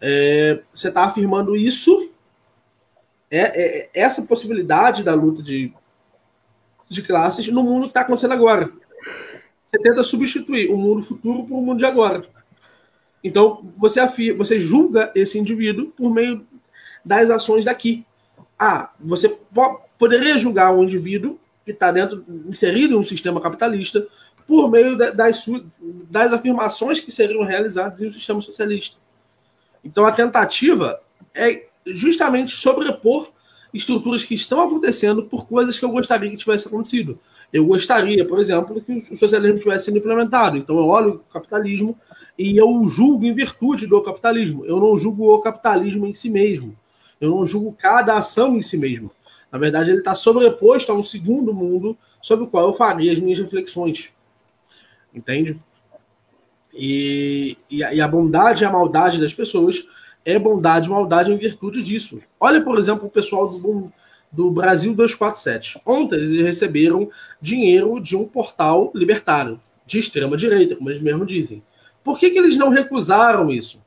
[0.01, 2.09] É, você está afirmando isso,
[3.29, 5.71] é, é, essa possibilidade da luta de,
[6.89, 8.80] de classes no mundo que está acontecendo agora.
[9.71, 12.25] Você tenta substituir o mundo futuro por o mundo de agora.
[13.23, 16.45] Então, você, afirma, você julga esse indivíduo por meio
[17.05, 18.05] das ações daqui.
[18.59, 24.05] Ah, você po poderia julgar um indivíduo que está dentro, inserido em um sistema capitalista,
[24.45, 25.45] por meio das,
[26.09, 28.97] das afirmações que seriam realizadas em um sistema socialista.
[29.85, 31.01] Então, a tentativa
[31.33, 33.31] é justamente sobrepor
[33.73, 37.19] estruturas que estão acontecendo por coisas que eu gostaria que tivesse acontecido.
[37.51, 40.57] Eu gostaria, por exemplo, que o socialismo tivesse sido implementado.
[40.57, 41.97] Então, eu olho o capitalismo
[42.37, 44.65] e eu julgo em virtude do capitalismo.
[44.65, 46.75] Eu não julgo o capitalismo em si mesmo.
[47.19, 49.11] Eu não julgo cada ação em si mesmo.
[49.51, 53.19] Na verdade, ele está sobreposto a um segundo mundo sobre o qual eu faria as
[53.19, 54.09] minhas reflexões.
[55.13, 55.59] Entende?
[56.73, 59.85] E, e, a, e a bondade e a maldade das pessoas
[60.25, 62.21] é bondade maldade em virtude disso.
[62.39, 63.91] Olha, por exemplo, o pessoal do,
[64.31, 65.81] do Brasil 247.
[65.85, 67.09] Ontem eles receberam
[67.41, 71.63] dinheiro de um portal libertário, de extrema direita, como eles mesmos dizem.
[72.03, 73.81] Por que, que eles não recusaram isso?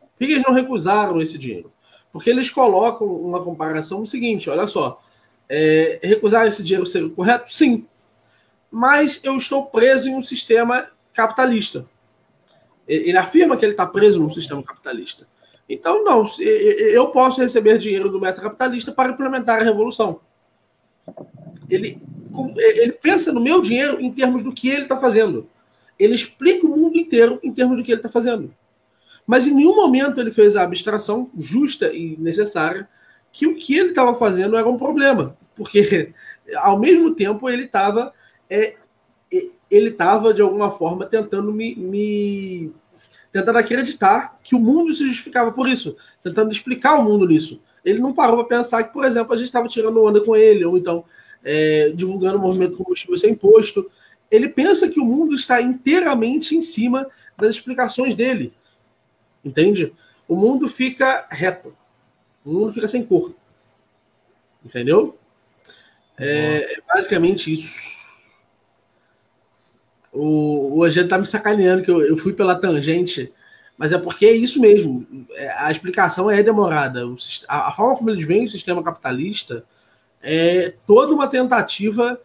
[0.00, 1.72] Por que, que eles não recusaram esse dinheiro?
[2.12, 5.00] Porque eles colocam uma comparação no seguinte: olha só,
[5.50, 7.50] É, recusar esse dinheiro seria correto?
[7.52, 7.86] Sim.
[8.70, 11.86] Mas eu estou preso em um sistema capitalista.
[12.88, 15.26] Ele afirma que ele está preso num sistema capitalista.
[15.68, 20.20] Então, não, eu posso receber dinheiro do meta capitalista para implementar a revolução.
[21.68, 22.00] Ele,
[22.56, 25.46] ele pensa no meu dinheiro em termos do que ele está fazendo.
[25.98, 28.54] Ele explica o mundo inteiro em termos do que ele está fazendo.
[29.26, 32.88] Mas em nenhum momento ele fez a abstração justa e necessária
[33.30, 35.36] que o que ele estava fazendo era um problema.
[35.54, 36.14] Porque,
[36.56, 38.14] ao mesmo tempo, ele estava
[38.48, 38.76] é,
[39.70, 42.72] ele estava, de alguma forma, tentando me, me,
[43.32, 47.60] tentando acreditar que o mundo se justificava por isso, tentando explicar o mundo nisso.
[47.84, 50.64] Ele não parou para pensar que, por exemplo, a gente estava tirando onda com ele,
[50.64, 51.04] ou então
[51.44, 53.90] é, divulgando o movimento combustível sem imposto.
[54.30, 57.06] Ele pensa que o mundo está inteiramente em cima
[57.36, 58.52] das explicações dele.
[59.44, 59.92] Entende?
[60.26, 61.74] O mundo fica reto.
[62.44, 63.34] O mundo fica sem cor.
[64.64, 65.16] Entendeu?
[66.18, 67.97] É, é basicamente isso.
[70.12, 73.32] O, o Angelo tá me sacaneando que eu, eu fui pela tangente,
[73.76, 75.06] mas é porque é isso mesmo.
[75.32, 77.02] É, a explicação é demorada.
[77.46, 79.64] A, a forma como eles veem o sistema capitalista
[80.22, 82.20] é toda uma tentativa,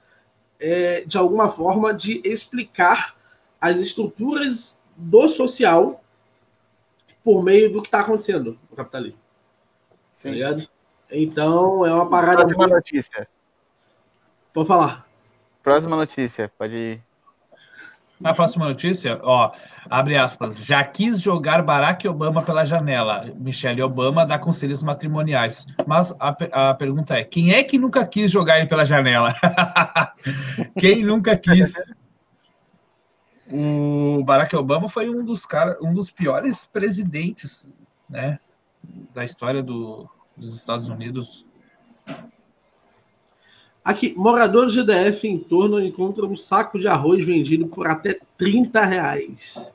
[0.59, 3.15] é, de alguma forma, de explicar
[3.59, 6.03] as estruturas do social
[7.23, 9.19] por meio do que está acontecendo no capitalismo.
[9.89, 10.23] Tá Sim.
[10.23, 10.67] Tá ligado?
[11.11, 12.37] Então, é uma parada.
[12.37, 13.27] Próxima notícia.
[14.53, 15.07] Pode falar.
[15.61, 17.12] Próxima notícia, pode ir.
[18.23, 19.51] Na próxima notícia, ó,
[19.89, 23.29] abre aspas, já quis jogar Barack Obama pela janela.
[23.35, 25.67] Michelle Obama dá conselhos matrimoniais.
[25.85, 29.35] Mas a, a pergunta é: quem é que nunca quis jogar ele pela janela?
[30.79, 31.93] quem nunca quis?
[33.51, 37.69] O Barack Obama foi um dos cara, um dos piores presidentes,
[38.09, 38.39] né,
[39.13, 41.45] da história do, dos Estados Unidos.
[43.83, 48.85] Aqui, moradores de DF em torno encontram um saco de arroz vendido por até 30
[48.85, 49.73] reais.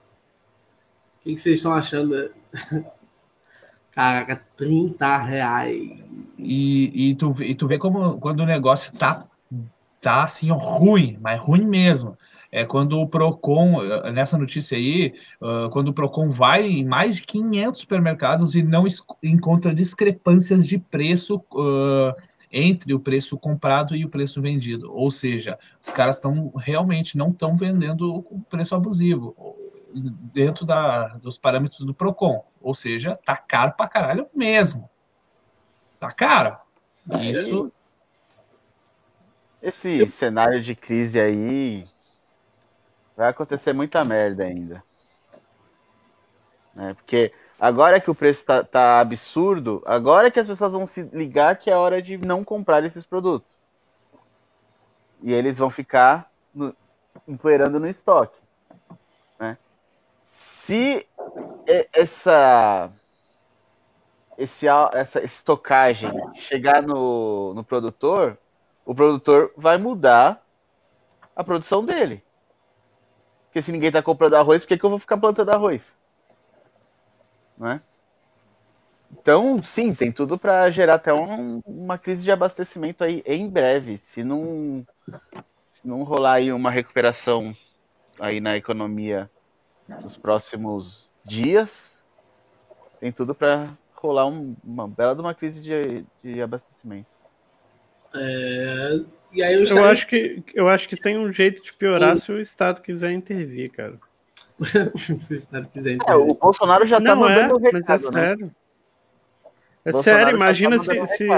[1.21, 2.31] O que, vocês estão achando?
[3.93, 5.99] Caraca, 30 reais.
[6.39, 9.27] E, e, tu, e tu vê como quando o negócio tá,
[10.01, 12.17] tá assim, ruim, mas ruim mesmo.
[12.51, 15.13] É quando o Procon, nessa notícia aí,
[15.71, 18.87] quando o Procon vai em mais de 500 supermercados e não
[19.23, 22.15] encontra discrepâncias de preço uh,
[22.51, 24.92] entre o preço comprado e o preço vendido.
[24.92, 29.34] Ou seja, os caras estão realmente não estão vendendo o preço abusivo
[30.32, 32.44] dentro da, dos parâmetros do Procon.
[32.61, 34.88] Ou seja, tá caro pra caralho mesmo.
[35.99, 36.57] Tá caro.
[37.20, 37.72] Isso.
[39.61, 41.86] Esse cenário de crise aí
[43.16, 44.82] vai acontecer muita merda ainda.
[46.74, 46.94] Né?
[46.94, 51.57] Porque Agora que o preço tá, tá absurdo, agora que as pessoas vão se ligar
[51.57, 53.53] que é hora de não comprar esses produtos.
[55.21, 56.75] E eles vão ficar no,
[57.27, 58.39] empoeirando no estoque.
[59.41, 59.59] Né?
[60.29, 61.05] Se
[61.93, 62.93] essa,
[64.37, 68.39] esse, essa estocagem chegar no, no produtor,
[68.87, 70.41] o produtor vai mudar
[71.35, 72.23] a produção dele.
[73.47, 75.97] Porque se ninguém está comprando arroz, por que, que eu vou ficar plantando arroz?
[77.59, 77.81] Né?
[79.11, 83.97] Então, sim, tem tudo para gerar até um, uma crise de abastecimento aí em breve.
[83.99, 84.87] Se não,
[85.67, 87.57] se não rolar aí uma recuperação
[88.21, 89.31] aí na economia
[90.03, 91.91] nos próximos dias,
[93.01, 97.09] tem tudo para rolar um, uma bela de uma crise de, de abastecimento.
[98.15, 99.01] É,
[99.33, 102.33] e aí eu, eu, acho que, eu acho que tem um jeito de piorar se
[102.33, 103.99] o Estado quiser intervir, cara.
[105.21, 108.21] se o Estado quiser É, o Bolsonaro já tá mandando é, recado, mas é né?
[108.21, 108.55] sério.
[109.85, 111.29] É Bolsonaro sério, imagina tá se, se,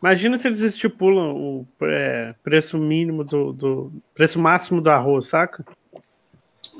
[0.00, 5.64] imagina se eles estipulam o é, preço mínimo do, do, preço máximo do arroz, saca?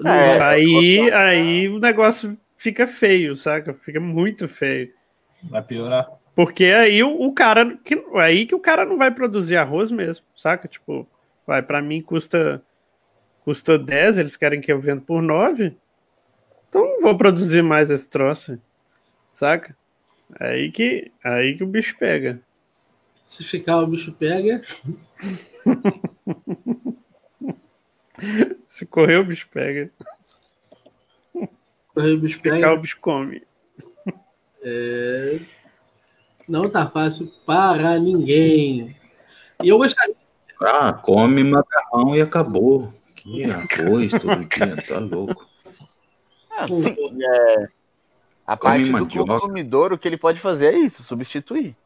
[0.04, 3.74] É, aí, aí o negócio fica feio, saca?
[3.74, 4.92] Fica muito feio.
[5.42, 6.10] Vai piorar.
[6.34, 10.24] Porque aí o, o cara que aí que o cara não vai produzir arroz mesmo,
[10.34, 10.66] saca?
[10.66, 11.06] Tipo,
[11.46, 12.62] vai para mim custa
[13.50, 15.76] custa 10, eles querem que eu venda por 9.
[16.68, 18.56] Então não vou produzir mais esse troço.
[19.34, 19.76] Saca?
[20.38, 22.40] Aí que, aí que o bicho pega.
[23.24, 24.62] Se ficar, o bicho pega.
[28.68, 29.90] Se correr, o bicho pega.
[31.92, 32.54] Correr, o bicho Se pega.
[32.54, 33.42] ficar, o bicho come.
[34.62, 35.40] É...
[36.46, 38.96] Não tá fácil para ninguém.
[39.60, 40.14] E eu gostaria.
[40.62, 42.94] Ah, come macarrão e acabou.
[43.22, 45.46] Que arroz todo dia, tá louco.
[46.50, 47.68] Ah, sim, é,
[48.46, 51.76] a parte do consumidor, o que ele pode fazer é isso, substituir.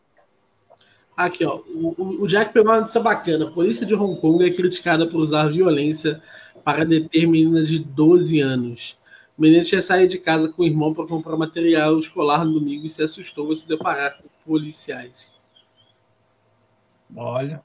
[1.17, 1.61] Aqui, ó.
[1.67, 3.47] O, o Jack pegou uma notícia bacana.
[3.47, 6.23] A polícia de Hong Kong é criticada por usar violência
[6.65, 8.99] para deter menina de 12 anos.
[9.37, 12.87] O menino tinha saído de casa com o irmão para comprar material escolar no domingo
[12.87, 15.27] e se assustou ao se deparar com policiais.
[17.15, 17.63] Olha,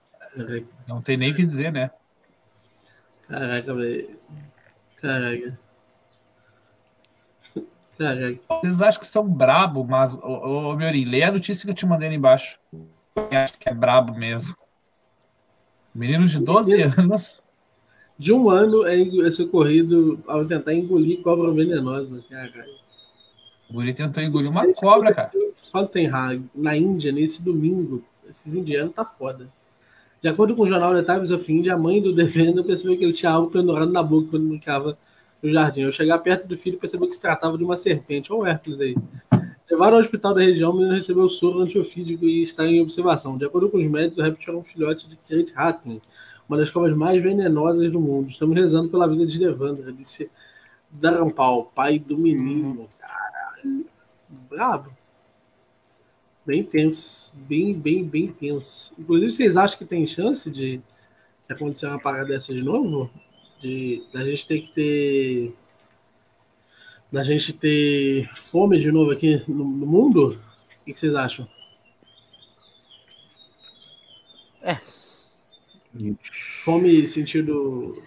[0.88, 1.89] não tem nem o que dizer, né?
[3.30, 4.09] Caraca, velho.
[4.99, 5.59] Caraca.
[7.97, 8.39] Caraca.
[8.61, 11.86] Vocês acham que são brabo, mas, ô, ô Miori, lê a notícia que eu te
[11.86, 12.59] mandei ali embaixo.
[12.73, 14.55] Eu acho que é brabo mesmo.
[15.93, 17.43] Menino de 12 anos.
[18.17, 22.23] De um ano é, é socorrido ao tentar engolir cobra venenosa.
[22.30, 22.80] Caralho.
[23.69, 25.30] O guri tentou engolir uma cobra, cara.
[25.71, 28.03] Fantenhag, na Índia, nesse domingo.
[28.27, 29.47] Esses indianos tá foda.
[30.22, 33.03] De acordo com o jornal The Times of India, a mãe do devendo percebeu que
[33.05, 34.97] ele tinha algo pendurado na boca quando brincava
[35.41, 35.84] no jardim.
[35.84, 38.32] Ao chegar perto do filho, percebeu que se tratava de uma serpente.
[38.32, 38.95] Olha o Hércules aí.
[39.70, 43.38] Levaram ao hospital da região, o menino recebeu soro antiofídico e está em observação.
[43.38, 46.01] De acordo com os médicos, o réptil era um filhote de Kate Hatten,
[46.49, 48.30] uma das cobras mais venenosas do mundo.
[48.30, 50.30] Estamos rezando pela vida de Devandra, disse
[50.91, 52.89] Darampal, pai do menino.
[52.99, 53.86] Caralho.
[54.49, 54.98] Brabo.
[56.49, 57.31] Bem tenso.
[57.47, 58.91] Bem, bem, bem tenso.
[58.97, 60.81] Inclusive, vocês acham que tem chance de
[61.47, 63.07] acontecer uma parada dessa de novo?
[63.61, 65.55] De da gente ter que ter.
[67.11, 70.41] Da gente ter fome de novo aqui no, no mundo?
[70.81, 71.47] O que, que vocês acham?
[74.63, 74.79] É.
[76.63, 78.01] Fome sentido.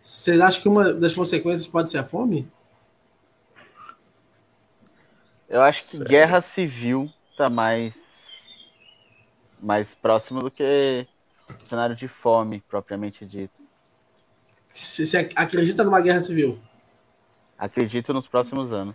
[0.00, 2.46] Vocês acham que uma das consequências pode ser a fome?
[5.48, 8.44] Eu acho que guerra civil tá mais
[9.62, 11.06] mais próximo do que
[11.68, 13.54] cenário de fome propriamente dito.
[14.68, 16.58] Você acredita numa guerra civil?
[17.58, 18.94] Acredito nos próximos anos.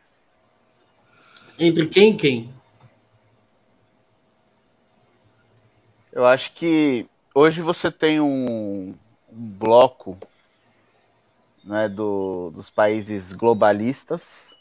[1.58, 2.54] Entre quem e quem?
[6.12, 8.96] Eu acho que hoje você tem um, um
[9.34, 10.20] bloco
[11.64, 14.55] né, do, dos países globalistas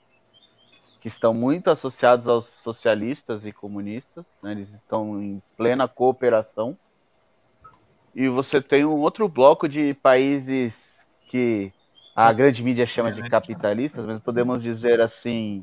[1.04, 6.74] que estão muito associados aos socialistas e comunistas, né, eles estão em plena cooperação.
[8.14, 11.70] E você tem um outro bloco de países que
[12.16, 15.62] a grande mídia chama de capitalistas, mas podemos dizer assim,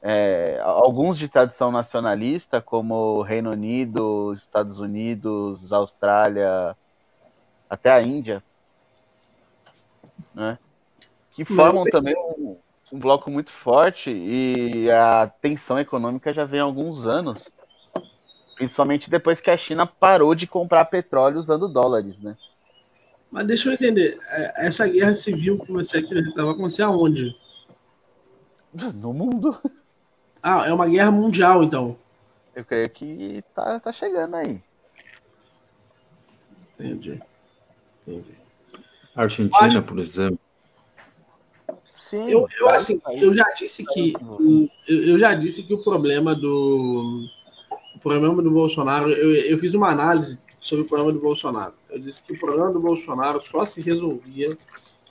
[0.00, 6.76] é, alguns de tradição nacionalista, como Reino Unido, Estados Unidos, Austrália,
[7.68, 8.40] até a Índia,
[10.32, 10.56] né?
[11.32, 12.56] que formam também um,
[12.92, 17.38] um bloco muito forte e a tensão econômica já vem há alguns anos,
[18.54, 22.36] principalmente depois que a China parou de comprar petróleo usando dólares, né?
[23.30, 27.34] Mas deixa eu entender, é, essa guerra civil que você acredita vai acontecer aonde?
[28.94, 29.58] No mundo.
[30.42, 31.96] Ah, é uma guerra mundial, então.
[32.54, 34.62] Eu creio que tá, tá chegando aí.
[36.74, 37.22] Entendi.
[38.02, 38.34] Entendi.
[39.14, 40.38] Argentina, Acho- por exemplo.
[42.02, 42.28] Sim.
[42.28, 46.34] Eu, eu, assim, eu já disse que o- eu, eu já disse que o problema
[46.34, 47.28] do
[47.94, 51.74] o problema do Bolsonaro, eu, eu fiz uma análise sobre o problema do Bolsonaro.
[51.88, 54.58] Eu disse que o problema do Bolsonaro só se resolvia,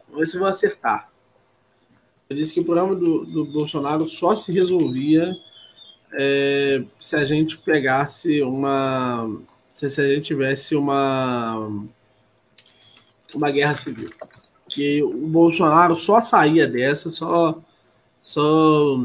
[0.10, 1.10] vamos ver se eu vou acertar.
[2.30, 5.34] Eu disse que o problema do, do Bolsonaro só se resolvia
[6.14, 9.40] é, se a gente pegasse uma.
[9.72, 11.88] Se, se a gente tivesse uma.
[13.34, 14.12] Uma guerra civil.
[14.74, 17.62] Que o Bolsonaro só saía dessa, só.
[18.22, 18.98] Só.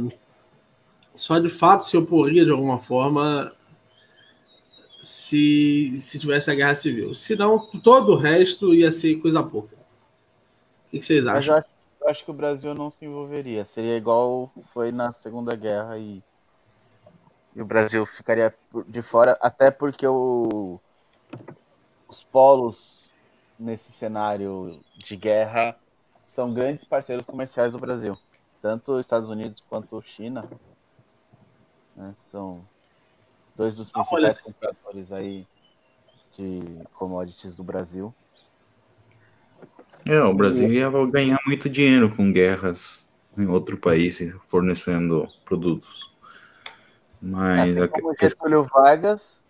[1.14, 3.52] Só de fato se oporia de alguma forma
[5.06, 7.14] se, se tivesse a guerra civil.
[7.14, 9.74] Senão, todo o resto ia ser coisa pouca.
[9.76, 11.56] O que, que vocês acham?
[11.56, 13.64] eu acho, que o Brasil não se envolveria.
[13.64, 16.22] Seria igual foi na Segunda Guerra e,
[17.54, 18.54] e o Brasil ficaria
[18.86, 20.80] de fora, até porque o,
[22.08, 23.05] os polos
[23.58, 25.78] nesse cenário de guerra
[26.24, 28.16] são grandes parceiros comerciais do Brasil.
[28.60, 30.48] Tanto os Estados Unidos quanto China
[31.96, 32.64] né, são
[33.56, 35.46] dois dos Ah, principais compradores aí
[36.36, 36.60] de
[36.94, 38.14] commodities do Brasil.
[40.04, 46.10] É, o Brasil ia ganhar muito dinheiro com guerras em outro país fornecendo produtos.
[47.20, 49.42] Mas Assim a como Getúlio Vargas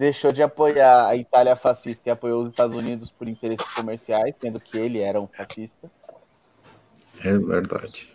[0.00, 4.58] deixou de apoiar a Itália fascista e apoiou os Estados Unidos por interesses comerciais, sendo
[4.58, 5.90] que ele era um fascista.
[7.22, 8.08] é verdade.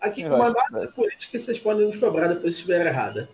[0.00, 3.28] Aqui, Eu uma acho análise política vocês podem nos cobrar depois se estiver errada.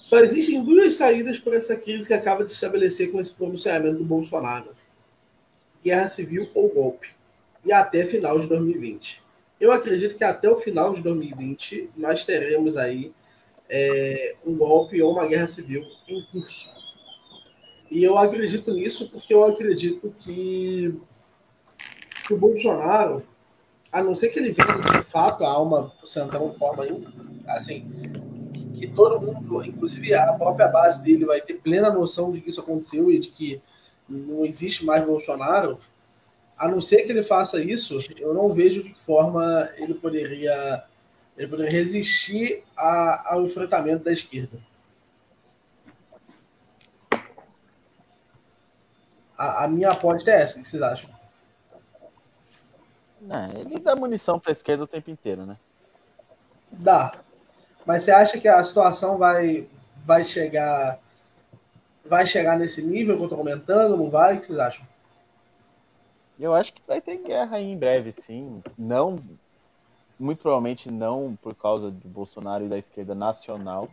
[0.00, 3.98] Só existem duas saídas para essa crise que acaba de se estabelecer com esse pronunciamento
[3.98, 4.70] do Bolsonaro:
[5.84, 7.08] guerra civil ou golpe.
[7.64, 9.20] E até final de 2020.
[9.60, 13.12] Eu acredito que até o final de 2020 nós teremos aí
[13.68, 16.77] é, um golpe ou uma guerra civil em curso.
[17.90, 20.94] E eu acredito nisso porque eu acredito que,
[22.26, 23.22] que o Bolsonaro,
[23.90, 26.84] a não ser que ele venha de fato a alma centrão forma
[27.46, 27.90] assim,
[28.74, 32.60] que todo mundo, inclusive a própria base dele, vai ter plena noção de que isso
[32.60, 33.60] aconteceu e de que
[34.08, 35.78] não existe mais Bolsonaro,
[36.56, 40.84] a não ser que ele faça isso, eu não vejo de que forma ele poderia,
[41.36, 44.58] ele poderia resistir a, ao enfrentamento da esquerda.
[49.38, 51.08] A, a minha aposta é essa, o que vocês acham?
[53.30, 55.56] É, ele dá munição para a esquerda o tempo inteiro, né?
[56.70, 57.12] Dá.
[57.86, 59.66] Mas você acha que a situação vai,
[60.04, 60.98] vai chegar
[62.04, 63.96] vai chegar nesse nível que eu tô comentando?
[63.96, 64.36] Não vai?
[64.36, 64.84] O que vocês acham?
[66.40, 68.62] Eu acho que vai ter guerra aí em breve, sim.
[68.78, 69.18] Não,
[70.18, 73.88] muito provavelmente não por causa do Bolsonaro e da esquerda nacional.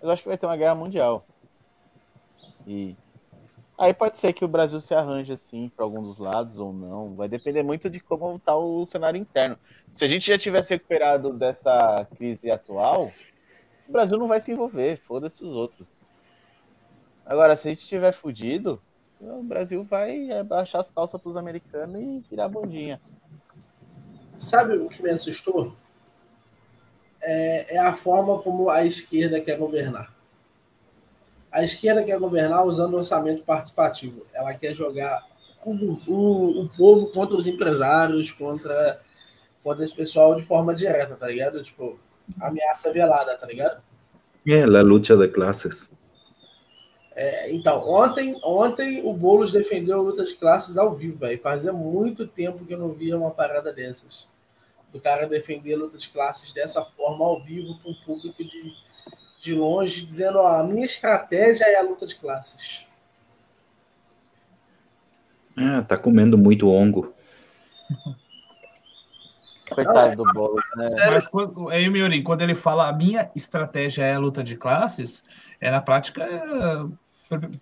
[0.00, 1.24] Eu acho que vai ter uma guerra mundial.
[2.66, 2.96] E
[3.78, 7.14] aí pode ser que o Brasil se arranje assim para alguns dos lados ou não.
[7.14, 9.58] Vai depender muito de como está o cenário interno.
[9.92, 13.12] Se a gente já tivesse recuperado dessa crise atual,
[13.88, 14.98] o Brasil não vai se envolver.
[15.06, 15.86] Foda-se os outros.
[17.26, 18.80] Agora, se a gente tiver fudido,
[19.20, 23.00] o Brasil vai baixar as calças para os americanos e virar bundinha.
[24.36, 25.74] Sabe o que me assustou?
[27.22, 30.13] É, é, a forma como a esquerda quer governar.
[31.54, 34.26] A esquerda quer governar usando orçamento participativo.
[34.34, 35.24] Ela quer jogar
[35.64, 35.70] o,
[36.08, 39.00] o, o povo contra os empresários, contra,
[39.62, 41.62] contra esse pessoal de forma direta, tá ligado?
[41.62, 41.96] Tipo,
[42.40, 43.80] ameaça velada, tá ligado?
[44.44, 45.88] É, a luta de classes.
[47.14, 51.40] É, então, ontem, ontem o Boulos defendeu a luta de classes ao vivo, velho.
[51.40, 54.26] Fazia muito tempo que eu não via uma parada dessas.
[54.92, 58.74] O cara defender a luta de classes dessa forma ao vivo para um público de,
[59.44, 62.86] de longe, dizendo: ó, a minha estratégia é a luta de classes.
[65.56, 67.12] É, tá comendo muito ongo.
[69.68, 70.88] Coitado do Boulos, né?
[71.10, 75.22] Mas quando, aí, Miorim, quando ele fala a minha estratégia é a luta de classes,
[75.60, 76.26] é na prática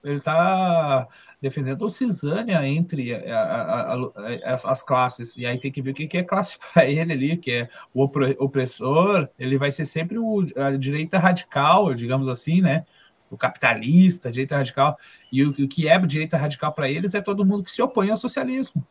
[0.04, 1.06] ele está
[1.40, 5.94] defendendo o cisânia entre a, a, a, as, classes, e aí tem que ver o
[5.94, 8.04] que é classe para ele ali, que é o
[8.38, 12.84] opressor, ele vai ser sempre o, a direita radical, digamos assim, né?
[13.30, 14.98] O capitalista, a direita radical,
[15.32, 18.10] e o, o que é direita radical para eles é todo mundo que se opõe
[18.10, 18.86] ao socialismo.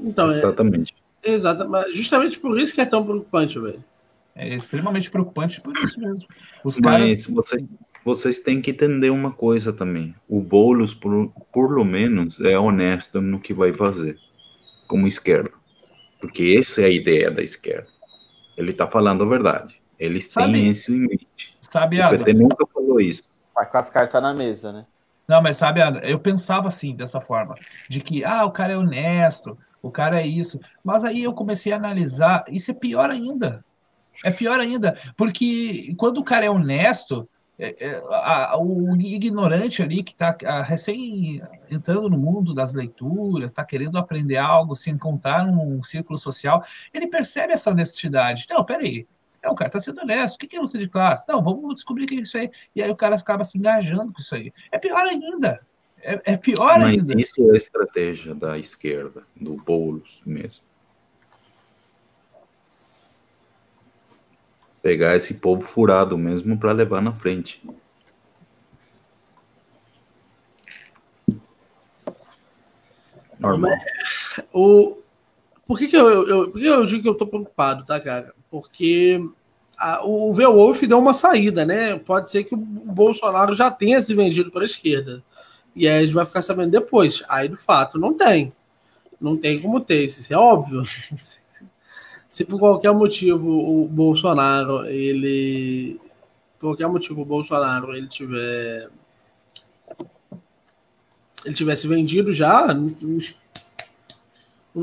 [0.00, 0.94] Então, Exatamente.
[1.22, 1.94] É, exatamente.
[1.94, 3.82] Justamente por isso que é tão preocupante, velho.
[4.34, 6.28] É extremamente preocupante por isso mesmo.
[6.64, 7.26] Os Mas caras...
[7.26, 7.62] vocês,
[8.04, 10.14] vocês têm que entender uma coisa também.
[10.28, 14.18] O Boulos, por, por lo menos, é honesto no que vai fazer,
[14.86, 15.50] como esquerda.
[16.20, 17.88] Porque essa é a ideia da esquerda.
[18.56, 19.80] Ele está falando a verdade.
[19.98, 21.56] Eles sabe, têm esse limite.
[21.60, 23.22] Sabe, o PT nunca falou isso.
[23.54, 24.86] Vai com as cartas na mesa, né?
[25.26, 27.54] Não, mas sabe, eu pensava assim, dessa forma,
[27.88, 30.60] de que, ah, o cara é honesto, o cara é isso.
[30.84, 33.64] Mas aí eu comecei a analisar, isso é pior ainda.
[34.22, 37.28] É pior ainda, porque quando o cara é honesto,
[37.58, 41.40] é, é, a, o ignorante ali que está recém
[41.70, 47.06] entrando no mundo das leituras, está querendo aprender algo, se encontrar num círculo social, ele
[47.06, 48.46] percebe essa honestidade.
[48.50, 49.06] Não, peraí,
[49.42, 50.36] é, o cara está sendo honesto.
[50.36, 51.26] O que é luta de classe?
[51.28, 52.50] Não, vamos descobrir o que é isso aí.
[52.74, 54.52] E aí o cara acaba se engajando com isso aí.
[54.72, 55.60] É pior ainda.
[56.02, 57.20] É, é pior Mas ainda.
[57.20, 60.64] Isso é a estratégia da esquerda, do Boulos mesmo.
[64.84, 67.58] Pegar esse povo furado mesmo para levar na frente.
[73.38, 73.72] Normal.
[74.52, 74.98] O,
[75.66, 78.34] por que, que eu, eu, por que eu digo que eu tô preocupado, tá, cara?
[78.50, 79.26] Porque
[79.78, 81.98] a, o Wolf deu uma saída, né?
[81.98, 85.24] Pode ser que o Bolsonaro já tenha se vendido para a esquerda.
[85.74, 87.24] E aí a gente vai ficar sabendo depois.
[87.26, 88.52] Aí, de fato, não tem.
[89.18, 90.84] Não tem como ter, isso é óbvio.
[92.34, 96.00] se por qualquer motivo o Bolsonaro, ele.
[96.58, 98.90] Por qualquer motivo o Bolsonaro ele tiver.
[101.44, 102.90] Ele tivesse vendido já, não,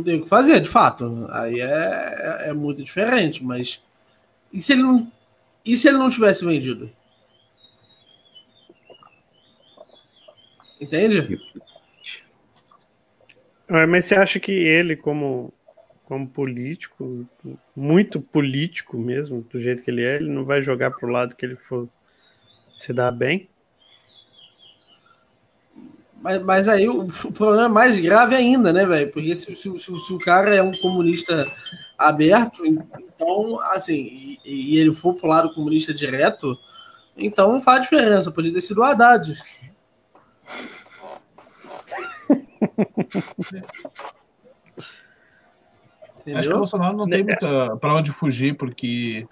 [0.02, 1.28] tem o que fazer, de fato.
[1.30, 3.82] Aí é, é, é muito diferente, mas.
[4.54, 5.12] E se ele não.
[5.66, 6.90] E se ele não tivesse vendido?
[10.80, 11.38] Entende?
[13.68, 15.54] Mas você acha que ele, como
[16.12, 17.26] como político,
[17.74, 21.46] muito político mesmo, do jeito que ele é, ele não vai jogar pro lado que
[21.46, 21.88] ele for
[22.76, 23.50] se dar bem.
[26.22, 29.10] Mas, mas aí o, o problema é mais grave ainda, né, velho?
[29.14, 31.50] Porque se, se, se, se, o cara é um comunista
[31.98, 36.60] aberto, então, assim, e, e, ele for pro lado comunista direto,
[37.16, 38.30] então não faz diferença.
[38.30, 39.42] Podia ter sido o Haddad.
[46.36, 49.28] Acho que o Bolsonaro não tem muita para onde fugir, porque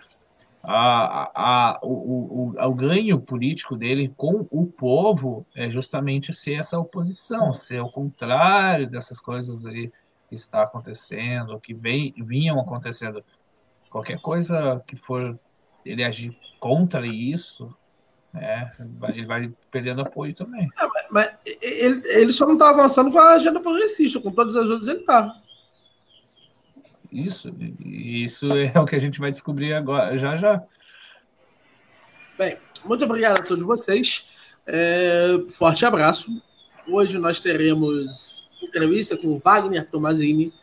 [0.64, 6.78] a, a, o, o, o, ganho político dele com o povo é justamente ser essa
[6.78, 9.92] oposição, ser o contrário dessas coisas aí
[10.28, 13.24] que está acontecendo, que vem, vinham acontecendo.
[13.90, 15.40] Qualquer coisa que for
[15.86, 17.74] ele agir contra isso,
[18.34, 18.72] né,
[19.14, 20.70] ele vai perdendo apoio também.
[20.80, 24.56] É, mas, mas ele, ele só não está avançando com a agenda progressista, com todas
[24.56, 25.39] as outras ele está.
[27.12, 27.54] Isso,
[27.84, 30.64] isso é o que a gente vai descobrir agora, já já.
[32.38, 34.26] Bem, muito obrigado a todos vocês.
[34.66, 36.30] É, forte abraço.
[36.88, 40.54] Hoje nós teremos entrevista com Wagner Tomazini.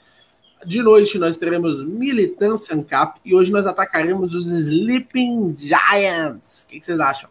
[0.64, 6.64] De noite nós teremos Militância Ancap e hoje nós atacaremos os Sleeping Giants.
[6.64, 7.28] O que, vocês acham?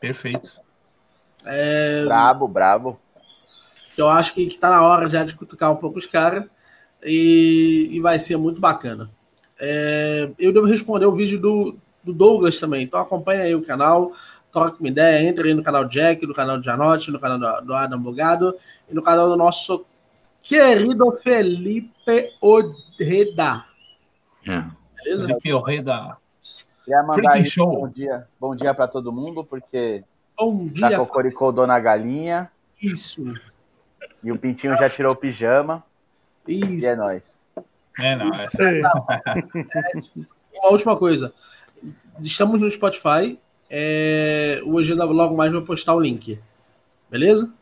[0.00, 0.52] Perfeito.
[1.44, 3.00] É, Brabo, brabo.
[3.94, 6.50] que eu acho que, que tá na hora já de cutucar um pouco os caras
[7.06, 9.08] e, e vai ser muito bacana.
[9.58, 14.12] É, eu devo responder o vídeo do, do Douglas também, então acompanha aí o canal,
[14.52, 17.66] troca uma ideia, entre aí no canal Jack, no canal de Janote, no canal do,
[17.66, 18.54] do Adam Bogado
[18.90, 19.86] e no canal do nosso
[20.42, 23.64] querido Felipe Orreda.
[24.46, 24.64] É.
[24.96, 25.26] Beleza?
[25.26, 26.16] Felipe Orreda.
[26.84, 27.80] Queria mandar aí show.
[27.80, 30.04] bom dia, bom dia para todo mundo, porque
[30.36, 32.50] Bom já dia, cocoricou Dona Galinha
[32.80, 33.24] isso,
[34.22, 35.82] e o Pintinho já tirou o pijama
[36.48, 36.86] e isso.
[36.88, 37.44] é nóis.
[37.98, 38.46] É, não, é,
[40.54, 41.32] Uma última coisa,
[42.20, 43.38] estamos no Spotify,
[43.70, 46.38] é, o Ojeda logo mais vai postar o link,
[47.10, 47.52] beleza?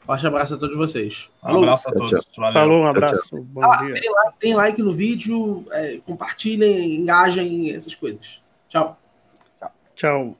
[0.00, 1.28] Forte abraço a todos vocês.
[1.42, 1.62] um Falou.
[1.64, 2.22] abraço a todos.
[2.36, 2.52] Valeu.
[2.52, 3.42] Falou, um abraço.
[3.42, 3.94] Bom Ah, dia.
[3.94, 8.40] tem, like, tem like no vídeo, é, compartilhem, engajem, essas coisas.
[8.68, 8.96] Tchau.
[9.96, 10.36] Tchau.